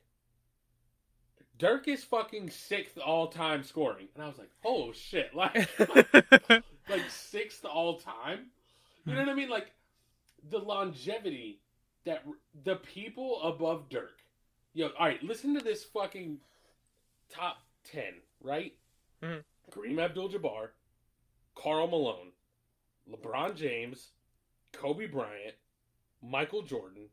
[1.59, 5.69] Dirk is fucking sixth all time scoring, and I was like, oh shit, like
[6.89, 8.47] like sixth all time.
[9.05, 9.49] You know what I mean?
[9.49, 9.73] Like
[10.51, 11.61] the longevity
[12.05, 12.25] that
[12.65, 14.21] the people above Dirk.
[14.75, 16.39] Yo, all right, listen to this fucking
[17.31, 18.75] top ten, right?
[19.23, 19.43] Mhm.
[19.73, 20.69] Kareem Abdul-Jabbar,
[21.55, 22.33] Karl Malone,
[23.11, 24.09] LeBron James,
[24.79, 25.55] Kobe Bryant,
[26.23, 27.09] Michael Jordan,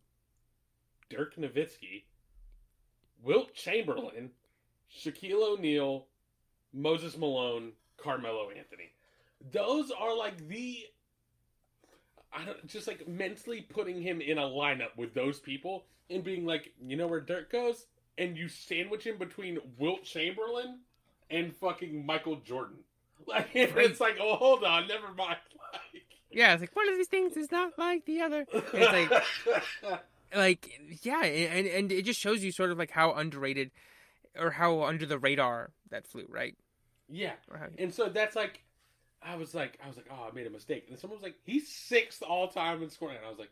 [1.09, 2.03] Dirk Nowitzki,
[3.23, 4.31] Wilt Chamberlain,
[4.95, 6.05] Shaquille O'Neal,
[6.73, 8.91] Moses Malone, Carmelo Anthony.
[9.51, 10.85] Those are like the
[12.31, 16.45] I don't just like mentally putting him in a lineup with those people and being
[16.45, 17.85] like, you know where Dirk goes,
[18.17, 20.81] and you sandwich him between Wilt Chamberlain
[21.29, 22.77] and fucking Michael Jordan.
[23.27, 25.37] Like it's like, oh, hold on, never mind.
[26.35, 28.45] yeah, it's like one of these things is not like the other.
[28.51, 30.01] It's like
[30.35, 30.69] like
[31.01, 33.71] yeah, and and it just shows you sort of like how underrated
[34.37, 36.55] or how under the radar that flew, right?
[37.07, 38.61] yeah, how, and so that's like,
[39.23, 41.35] I was like, I was like, oh, I made a mistake, and someone was like,
[41.45, 43.51] he's sixth all time in scoring, and I was like,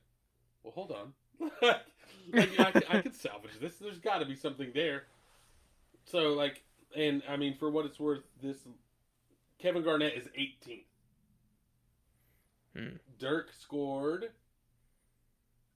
[0.63, 1.13] well, hold on,
[1.61, 3.75] like, I, I could salvage this.
[3.75, 5.03] There's got to be something there.
[6.05, 6.63] So like,
[6.95, 8.57] and I mean, for what it's worth, this
[9.59, 10.83] Kevin Garnett is 18th.
[12.75, 12.95] Hmm.
[13.19, 14.31] Dirk scored.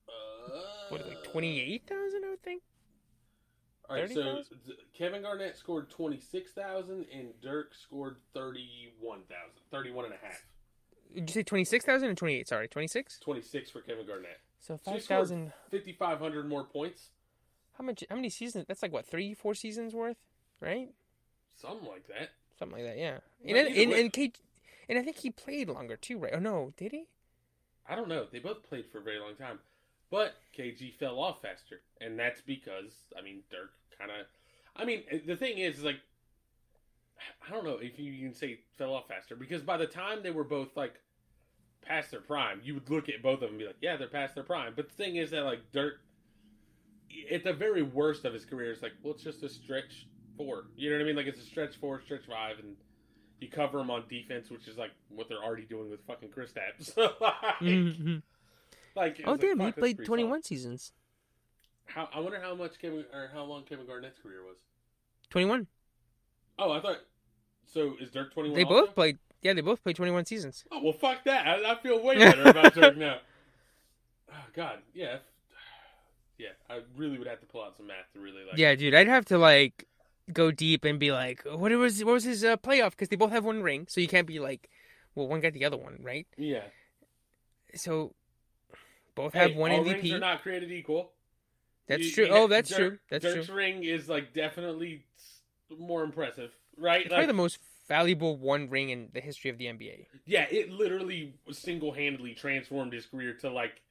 [0.08, 2.64] Uh, what like twenty eight thousand, I would think.
[3.90, 9.24] All right, so th- Kevin Garnett scored 26,000 and Dirk scored 31,000.
[9.72, 10.44] 31 and a half.
[11.16, 12.48] Did you say twenty six thousand or twenty eight?
[12.50, 13.18] Sorry, twenty six.
[13.20, 14.40] 26 for Kevin Garnett.
[14.60, 15.54] So So he five scored- thousand.
[15.72, 17.12] 5,500 more points.
[17.78, 18.04] How much?
[18.10, 18.66] How many seasons?
[18.68, 20.18] That's like what three, four seasons worth,
[20.60, 20.90] right?
[21.62, 22.30] Something like that.
[22.60, 22.98] Something like that.
[22.98, 23.20] Yeah.
[23.48, 24.34] And and, and, K,
[24.90, 26.34] and I think he played longer too, right?
[26.36, 27.08] Oh no, did he?
[27.90, 28.26] I don't know.
[28.32, 29.60] They both played for a very long time.
[30.10, 31.82] But KG fell off faster.
[32.02, 34.26] And that's because, I mean, Dirk kind of.
[34.76, 36.00] I mean, eh, the thing is, is, like,
[37.46, 39.36] I don't know if you can say fell off faster.
[39.36, 40.96] Because by the time they were both, like,
[41.82, 44.08] past their prime, you would look at both of them and be like, yeah, they're
[44.08, 44.74] past their prime.
[44.76, 46.02] But the thing is that, like, Dirk,
[47.32, 50.08] at the very worst of his career, it's like, well, it's just a stretch
[50.38, 50.68] four.
[50.76, 51.16] You know what I mean?
[51.16, 52.76] Like, it's a stretch four, stretch five, and
[53.40, 56.54] you cover them on defense, which is, like, what they're already doing with fucking Chris
[56.80, 58.22] So, like, Mhm.
[58.96, 60.92] like, Oh was like, damn, he played twenty one seasons.
[61.86, 64.58] How I wonder how much Kevin or how long Kevin Garnett's career was.
[65.30, 65.68] Twenty one.
[66.60, 66.98] Oh, I thought.
[67.66, 68.58] So is Dirk twenty one?
[68.58, 69.18] They both played.
[69.42, 70.66] Yeah, they both played twenty one seasons.
[70.72, 71.48] Oh well, fuck that.
[71.48, 73.20] I, I feel way better about Dirk now.
[74.30, 75.18] Oh God, yeah,
[76.38, 76.50] yeah.
[76.70, 78.58] I really would have to pull out some math to really like.
[78.58, 79.87] Yeah, dude, I'd have to like
[80.34, 82.92] go deep and be like, what was what was his uh, playoff?
[82.92, 84.70] Because they both have one ring, so you can't be like,
[85.16, 86.28] well, one got the other one, right?
[86.38, 86.64] Yeah.
[87.76, 88.14] So
[89.16, 91.12] both Hey, have one all rings are not created equal.
[91.88, 92.26] That's You- true.
[92.26, 93.00] you Oh, that's Dirk- true.
[93.10, 93.56] That's Dirk's true.
[93.56, 95.06] ring is like definitely
[95.78, 97.02] more impressive, right?
[97.02, 100.08] It's Like, probably the most valuable one ring in the history of the NBA.
[100.26, 103.82] yeah, it literally single handedly transformed his career to like.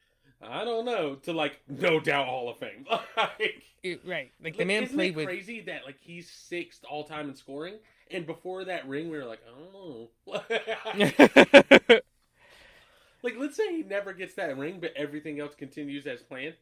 [0.42, 2.86] I don't know to like no doubt Hall of Fame.
[3.16, 5.26] like, It- right, like the Like, man isn't played it with.
[5.26, 7.74] crazy that like he's sixth all time in scoring,
[8.10, 10.10] and before that ring, we were like, oh,
[13.22, 16.54] like let's say he never gets that ring, but everything else continues as planned,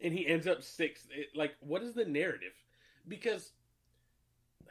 [0.00, 1.06] and he ends up sixth.
[1.10, 2.52] It, like, what is the narrative?
[3.08, 3.52] Because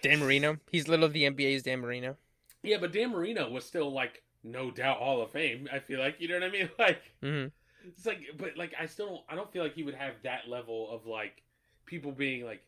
[0.02, 0.58] Dan Marino.
[0.72, 2.18] He's little of the NBA's Dan Marino.
[2.64, 5.68] yeah, but Dan Marino was still like no doubt Hall of Fame.
[5.72, 6.70] I feel like you know what I mean.
[6.80, 7.46] Like hmm
[7.88, 9.22] it's like, but like I still don't.
[9.30, 11.42] I don't feel like he would have that level of like
[11.86, 12.64] people being like,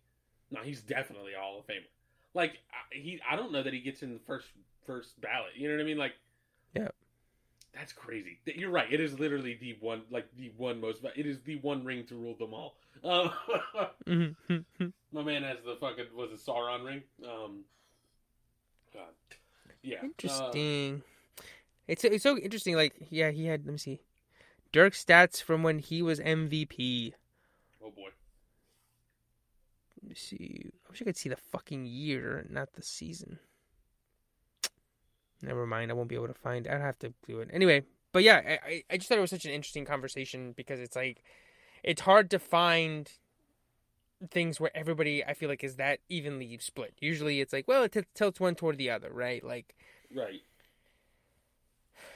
[0.52, 1.86] no, he's definitely a Hall of Famer.
[2.34, 4.48] Like I- he, I don't know that he gets in the first
[4.86, 5.52] first ballot.
[5.56, 5.98] You know what I mean?
[5.98, 6.14] Like,
[6.76, 6.88] Yeah.
[7.74, 8.40] that's crazy.
[8.46, 8.92] You're right.
[8.92, 11.04] It is literally the one, like the one most.
[11.16, 12.78] It is the one ring to rule them all.
[13.04, 13.32] Um,
[14.08, 14.58] hmm
[15.12, 17.02] my man has the fucking was it Sauron ring?
[17.24, 17.64] Um,
[18.94, 19.04] God,
[19.84, 19.98] yeah.
[20.00, 21.04] Uh, Interesting.
[21.88, 22.76] It's it's so interesting.
[22.76, 23.66] Like, yeah, he had.
[23.66, 24.00] Let me see,
[24.72, 27.14] Dirk stats from when he was MVP.
[27.84, 28.10] Oh boy.
[30.02, 30.66] Let me see.
[30.86, 33.40] I wish I could see the fucking year, not the season.
[35.42, 35.92] Never mind.
[35.92, 36.68] I won't be able to find.
[36.68, 37.84] I'd have to do it anyway.
[38.12, 40.96] But yeah, I I- I just thought it was such an interesting conversation because it's
[40.96, 41.22] like,
[41.84, 43.12] it's hard to find
[44.32, 46.96] things where everybody I feel like is that evenly split.
[47.00, 49.44] Usually, it's like, well, it t- tilts one toward the other, right?
[49.44, 49.76] Like,
[50.14, 50.42] Right.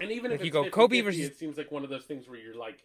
[0.02, 2.06] And even Like if you go 50, Kobe versus- it seems like one of those
[2.06, 2.84] things where you're like,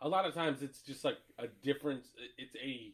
[0.00, 2.08] a lot of times it's just like a difference.
[2.36, 2.92] It's a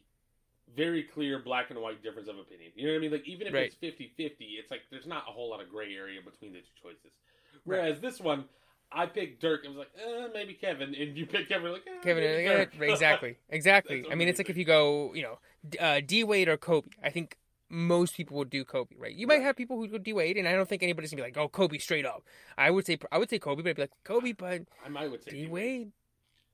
[0.75, 2.71] very clear black and white difference of opinion.
[2.75, 3.11] You know what I mean?
[3.11, 3.65] Like even if Right.
[3.65, 6.65] it's 50-50, it's like there's not a whole lot of gray area between the two
[6.81, 7.17] choices.
[7.63, 8.45] Whereas this one,
[8.91, 9.65] I picked Dirk.
[9.65, 11.71] and was like, eh, maybe Kevin, and you picked Kevin.
[11.71, 12.75] Like, eh, Kevin, Dirk.
[12.81, 14.05] exactly, exactly.
[14.11, 15.39] I mean, it's like if you go, you know,
[15.79, 16.87] uh, D Wade or Kobe.
[17.03, 17.37] I think
[17.69, 19.13] most people would do Kobe, right?
[19.13, 21.27] You might have people who would do Wade, and I don't think anybody's gonna be
[21.27, 22.23] like, "Oh, Kobe straight up."
[22.57, 25.09] I would say, I would say Kobe, but I'd be like, Kobe, but I might
[25.11, 25.47] would say D.
[25.47, 25.91] Wade,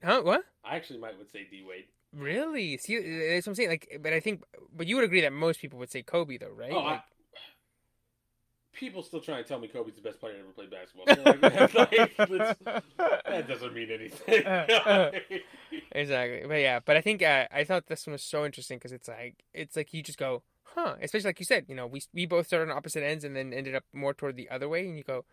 [0.03, 0.21] huh?
[0.23, 0.43] What?
[0.63, 1.85] I actually might would say D Wade.
[2.13, 2.77] Really?
[2.77, 3.69] See, that's what I'm saying.
[3.69, 4.43] Like, but I think,
[4.75, 6.71] but you would agree that most people would say Kobe, though, right?
[6.73, 7.03] Oh, Like, I,
[8.73, 11.05] people still try and tell me Kobe's the best player to ever play basketball.
[11.07, 11.73] So like,
[12.29, 14.45] like, that doesn't mean anything.
[14.45, 15.11] Uh,
[15.91, 16.43] exactly.
[16.47, 19.07] But yeah, but I think uh, I thought this one was so interesting because it's
[19.07, 20.43] like it's like you just go,
[20.75, 20.95] huh?
[21.01, 23.53] Especially like you said, you know, we we both started on opposite ends and then
[23.53, 25.25] ended up more toward the other way, and you go,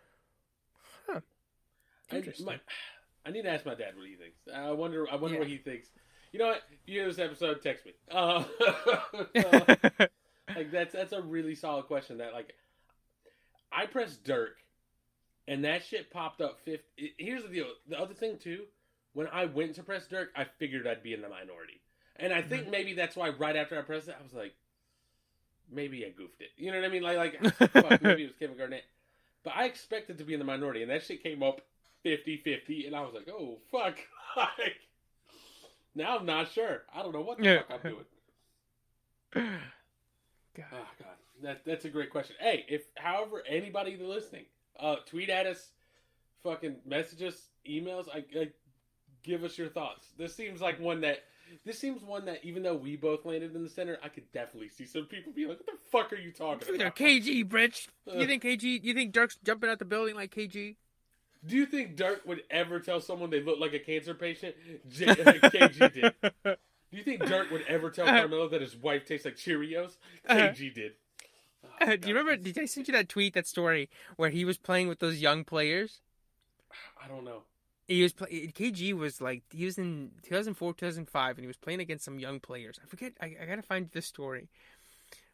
[1.07, 1.20] huh?
[2.11, 2.47] I, Interesting.
[2.47, 2.61] my,
[3.26, 4.39] I need to ask my dad what he thinks.
[4.55, 5.07] I wonder.
[5.11, 5.41] I wonder Yeah.
[5.41, 5.89] what he thinks.
[6.32, 6.62] You know what?
[6.70, 7.93] If you hear this episode, text me.
[8.11, 8.45] Uh,
[9.36, 9.76] uh,
[10.55, 12.18] like that's that's a really solid question.
[12.18, 12.53] That like,
[13.72, 14.57] I pressed Dirk,
[15.47, 16.59] and that shit popped up.
[16.64, 16.82] Fifth.
[16.97, 17.66] Here's the deal.
[17.89, 18.64] The other thing too,
[19.14, 21.80] when I went to press Dirk, I figured I'd be in the minority,
[22.16, 24.55] and I think maybe that's why right after I pressed it, I was like,
[25.72, 26.50] maybe I goofed it.
[26.56, 27.02] You know what I mean?
[27.02, 28.84] Like like fuck, maybe it was Kevin Garnett,
[29.44, 31.60] but I expected to be in the minority, and that shit came up
[32.04, 33.96] 50-50, and I was like, oh fuck,
[34.36, 34.76] like.
[35.94, 36.82] Now I'm not sure.
[36.94, 37.62] I don't know what the Yeah.
[37.68, 38.04] fuck I'm doing.
[40.54, 40.64] God.
[40.72, 42.36] Oh god, that that's a great question.
[42.40, 44.44] Hey, if however anybody listening,
[44.78, 45.70] uh, tweet at us,
[46.42, 48.06] fucking message us, emails.
[48.12, 48.48] I, I
[49.22, 50.08] give us your thoughts.
[50.16, 51.24] This seems like one that
[51.64, 54.68] this seems one that even though we both landed in the center, I could definitely
[54.68, 57.44] see some people be like, "What the fuck are you talking about?" KG.
[58.09, 58.18] Uh.
[58.18, 58.82] You think KG?
[58.82, 60.76] You think Dirk's jumping out the building like KG?
[61.46, 64.57] Do you think Dirk would ever tell someone they look like a cancer patient?
[64.88, 66.14] J- KG did.
[66.90, 69.96] Do you think Dirk would ever tell Carmelo that his wife tastes like Cheerios?
[70.28, 70.92] KG did.
[71.64, 72.01] Oh, Uh, God.
[72.01, 72.36] do you remember?
[72.42, 75.44] Did I send you that tweet, that story where he was playing with those young
[75.44, 76.01] players?
[77.03, 77.42] I don't know.
[77.89, 81.80] He was play- KG was like he was in 2004, 2005, and he was playing
[81.80, 82.78] against some young players.
[82.82, 83.14] I forget.
[83.20, 84.49] I, I gotta find the story.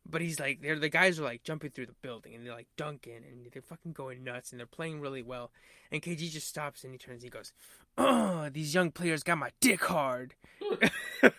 [0.09, 2.69] But he's like, they're the guys are like jumping through the building and they're like
[2.77, 5.51] dunking and they're fucking going nuts and they're playing really well.
[5.91, 7.23] And KG just stops and he turns.
[7.23, 7.53] He goes,
[7.97, 10.35] "Oh, these young players got my dick hard."
[11.21, 11.35] That's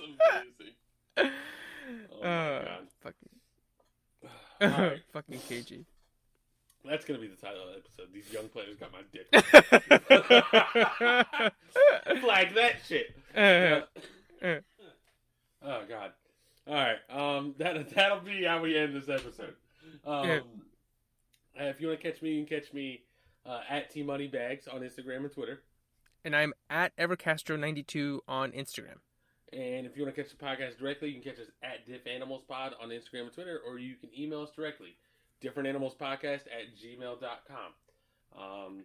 [0.00, 0.74] amazing.
[2.24, 2.88] Oh my Uh, god.
[3.02, 3.28] fucking,
[4.92, 5.02] right.
[5.12, 5.84] fucking KG.
[6.84, 8.08] That's gonna be the title of the episode.
[8.12, 9.28] These young players got my dick.
[12.20, 13.14] Flag that shit.
[13.36, 13.80] Uh,
[14.44, 14.58] Uh,
[15.64, 16.10] oh god.
[16.66, 16.96] All right.
[17.08, 17.54] Um.
[17.58, 19.54] That that'll be how we end this episode.
[20.04, 20.28] Um.
[20.28, 20.40] Yeah.
[21.60, 23.02] uh, If you want to catch me, you can catch me
[23.46, 25.62] uh, at T Money Bags on Instagram and Twitter.
[26.24, 28.96] and I'm at Evercastro92 on Instagram.
[29.52, 32.04] And if you want to catch the podcast directly, you can catch us at Diff
[32.08, 34.96] Animals Pod on Instagram and Twitter, or you can email us directly,
[35.42, 38.40] differentanimalspodcast at gmail.com.
[38.40, 38.84] Um,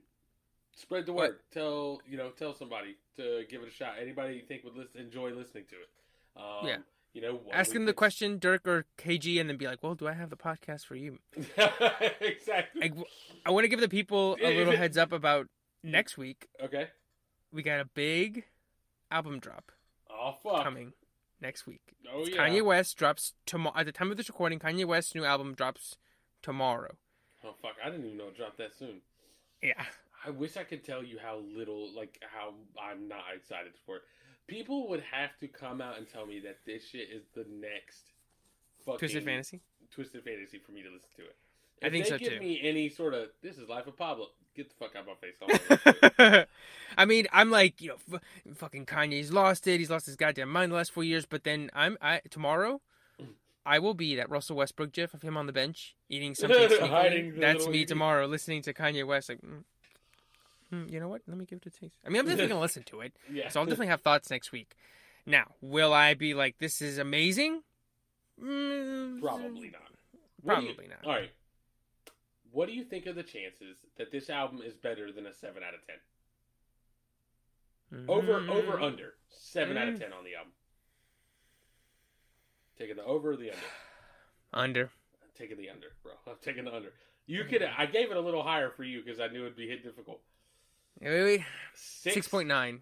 [0.76, 1.38] spread the word.
[1.52, 3.94] Tell you know, tell somebody to give it a shot.
[4.02, 5.90] Anybody you think would listen, enjoy listening to it.
[6.36, 6.78] Um, Yeah.
[7.14, 10.08] You know, Ask them the question, Dirk or KG, and then be like, "Well, do
[10.08, 11.18] I have the podcast for you?"
[12.22, 12.84] exactly.
[12.84, 12.92] I,
[13.46, 15.48] I want to give the people a little heads up about
[15.84, 16.48] next week.
[16.64, 16.88] okay.
[17.52, 18.44] We got a big
[19.10, 19.72] album drop
[20.12, 20.64] Oh fuck.
[20.64, 20.94] coming
[21.42, 21.82] next week.
[22.14, 22.38] Oh yeah.
[22.38, 23.76] Kanye West drops tomorrow.
[23.80, 25.96] At the time of this recording, Kanye West's new album drops
[26.42, 26.96] tomorrow.
[27.44, 27.76] Oh fuck.
[27.84, 29.02] I didn't even know it dropped that soon.
[29.62, 29.84] Yeah,
[30.26, 34.02] I wish I could tell you how little, like, how I'm not excited for it.
[34.48, 38.12] People would have to come out and tell me that this shit is the next
[38.86, 39.62] fucking Twisted Fantasy.
[39.92, 41.36] Twisted Fantasy for me to listen to it.
[41.84, 42.40] I think they so, give too.
[42.40, 45.14] me any sort of this is life of Pablo, get the fuck out of my
[45.16, 45.36] face.
[45.42, 46.50] I don't wanna listen to it.
[46.98, 48.22] I mean, I'm like, you know, f-
[48.56, 49.80] fucking Kanye's lost it.
[49.80, 51.26] He's lost his goddamn mind the last four years.
[51.26, 52.82] But then I'm, I tomorrow,
[53.68, 56.70] I will be that Russell Westbrook gif of him on the bench eating something.
[56.90, 57.88] Hiding That's me ED.
[57.90, 59.30] tomorrow, listening to Kanye West.
[59.30, 59.64] Like, mm,
[60.74, 61.22] mm, you know what?
[61.28, 61.98] Let me give it a taste.
[62.06, 63.50] I mean, I'm definitely gonna listen to it, yeah.
[63.50, 64.76] so I'll definitely have thoughts next week.
[65.26, 67.64] Now, will I be like, this is amazing?
[68.42, 69.82] Mm, probably not.
[69.92, 71.04] Do you- Probably not.
[71.06, 71.32] All right.
[72.52, 75.62] What do you think of the chances that this album is better than a seven
[75.64, 75.98] out of ten?
[78.08, 80.00] Over, over, under seven out of Mm.
[80.00, 80.52] ten on the album.
[82.78, 83.62] Taking the over or the under?
[84.54, 84.82] Under.
[85.22, 86.14] I'm taking the under, bro.
[86.28, 86.90] I'm taking the under.
[87.26, 87.64] You could.
[87.64, 90.22] I gave it a little higher for you because I knew it'd be hit difficult.
[91.02, 91.44] Wait.
[91.74, 92.82] Six Six point nine.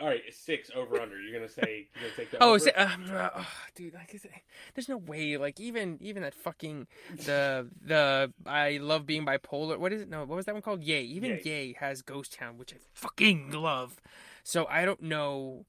[0.00, 1.20] All right, six over under.
[1.20, 2.56] You're gonna say you're gonna take the Oh, over.
[2.56, 4.32] is it, um, uh, oh, dude, like, is it,
[4.74, 5.36] there's no way.
[5.36, 6.88] Like, even even that fucking
[7.24, 9.78] the the I love being bipolar.
[9.78, 10.08] What is it?
[10.08, 10.82] No, what was that one called?
[10.82, 11.02] Yay.
[11.02, 11.42] Even Yay.
[11.44, 14.00] Yay, has Ghost Town, which I fucking love.
[14.42, 15.66] So I don't know.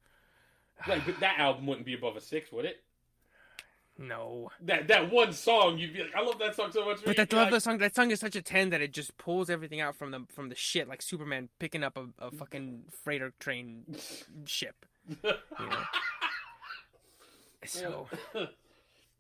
[0.87, 2.83] Right, but that album wouldn't be above a six, would it?
[3.99, 7.03] No, That that one song, you'd be like, I love that song so much.
[7.03, 7.77] but that love like, the song.
[7.79, 10.49] That song is such a ten that it just pulls everything out from the from
[10.49, 13.95] the shit, like Superman picking up a, a fucking freighter train
[14.45, 14.85] ship.
[15.23, 15.83] You know.
[17.65, 18.47] So All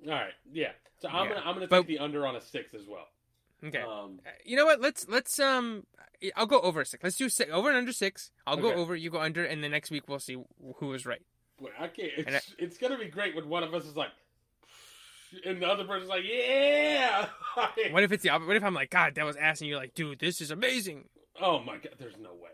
[0.05, 0.71] right, yeah.
[0.99, 1.33] So I'm Yeah.
[1.35, 3.07] gonna I'm gonna But- take the under on a six as well.
[3.63, 3.81] okay.
[3.81, 4.79] Um, You know what?
[4.81, 5.85] Let's let's um.
[6.35, 7.03] I'll go over six.
[7.03, 8.31] Let's do six, over and under six.
[8.47, 8.95] I'll go over.
[8.95, 10.37] You go under, and the next week we'll see
[10.77, 11.21] who was right.
[11.59, 12.11] boy, I can't.
[12.17, 14.09] It's, it's gonna be great when one of us is like,
[15.45, 17.27] and the other person's like, yeah.
[17.91, 18.47] What if it's the opposite?
[18.47, 21.05] What if I'm like, God, that was ass, and you're like, dude, this is amazing.
[21.41, 22.49] oh my god, there's no way.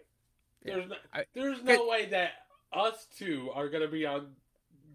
[0.66, 0.76] Yeah.
[0.76, 2.32] There's no, I- there's no way that
[2.72, 4.28] us two are gonna be on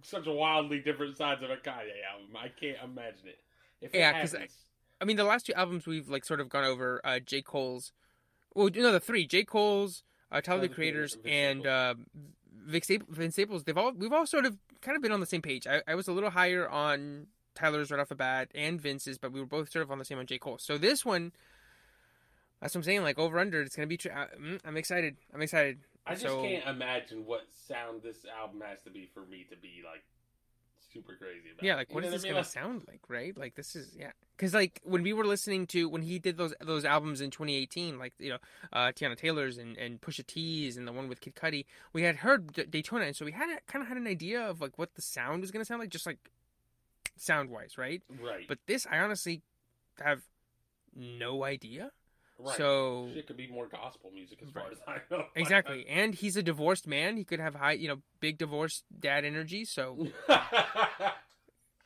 [0.02, 2.36] such wildly different sides of a Kanye album.
[2.36, 3.38] I can't imagine it.
[3.80, 4.48] If Yeah, 'cause I-
[5.00, 7.00] I mean, the last two albums we've like sort of gone over.
[7.04, 7.92] Uh, J Cole's,
[8.54, 10.02] well, no, the three J Cole's,
[10.32, 11.94] uh, Tyler the the Creators, and uh,
[12.52, 13.62] Vic Staples, Vince Staples.
[13.64, 15.66] They've all we've all sort of kind of been on the same page.
[15.68, 17.28] I, I was a little higher on
[17.58, 20.04] Tyler's right off the bat and Vince's, but we were both sort of on the
[20.04, 20.58] same on J Cole.
[20.58, 21.32] So this one.
[22.60, 23.02] That's what I'm saying.
[23.02, 23.96] Like over under, it's gonna be.
[23.96, 25.16] Tr- I, mm, I'm excited.
[25.32, 25.78] I'm excited.
[26.06, 29.56] I just so- can't imagine what sound this album has to be for me to
[29.56, 30.02] be like
[30.92, 31.62] super crazy about.
[31.64, 32.32] Yeah, like You what know is this I mean?
[32.32, 33.38] gonna Like, sound like, right?
[33.38, 36.52] Like this is yeah, because like when we were listening to when he did those
[36.60, 38.38] those albums in 2018, like you know
[38.72, 42.16] uh, Teyana Taylor's and and Pusha T's and the one with Kid Cudi, we had
[42.16, 44.94] heard D- Daytona, and so we had kind of had an idea of like what
[44.96, 46.18] the sound was gonna sound like, just like
[47.20, 48.02] sound wise, right?
[48.22, 48.46] Right.
[48.48, 49.42] But this, I honestly
[50.02, 50.22] have
[50.94, 51.90] no idea.
[52.38, 52.56] right.
[52.56, 55.24] So it could be more gospel music as far as I know.
[55.34, 57.16] exactly, and he's a divorced man.
[57.16, 59.64] He could have high, you know, big divorced dad energy.
[59.64, 60.08] So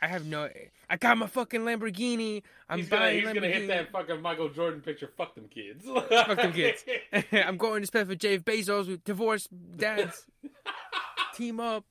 [0.02, 0.48] I have no.
[0.90, 2.42] I got my fucking Lamborghini.
[2.68, 5.08] I'm he's gonna, buying he's gonna hit that fucking Michael Jordan picture.
[5.16, 5.84] Fuck them kids.
[5.86, 6.84] Fuck them kids.
[7.32, 10.26] I'm going to spend for Jeff Bezos with divorced dads.
[11.34, 11.84] Team up.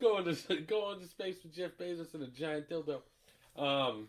[0.00, 3.00] Going to going to space with Jeff Bezos and a giant dildo.
[3.56, 4.08] Um,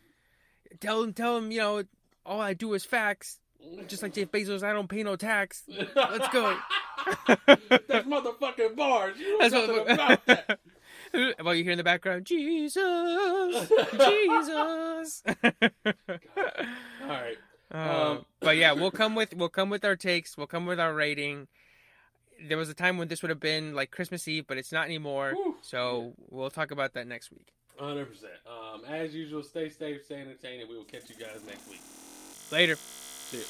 [0.81, 1.83] Tell him, tell him, you know,
[2.25, 3.39] all I do is facts.
[3.87, 5.63] Just like Jeff Bezos, I don't pay no tax.
[5.67, 6.57] Let's go.
[7.27, 9.17] That's motherfucking bars.
[9.17, 10.59] You know That's what- about that.
[11.41, 12.83] Well, you hear in the background, Jesus, Jesus.
[15.25, 15.33] All
[17.07, 17.37] right.
[17.73, 20.37] Uh, Um, but yeah, we'll come with we'll come with our takes.
[20.37, 21.47] We'll come with our rating.
[22.45, 24.85] There was a time when this would have been like Christmas Eve, but it's not
[24.85, 25.33] anymore.
[25.33, 25.57] Whew.
[25.61, 27.47] So we'll talk about that next week.
[27.79, 28.33] Hundred percent.
[28.47, 31.81] Um, as usual, stay safe, stay entertained, and we will catch you guys next week.
[32.51, 32.75] Later.
[32.75, 33.43] See ya.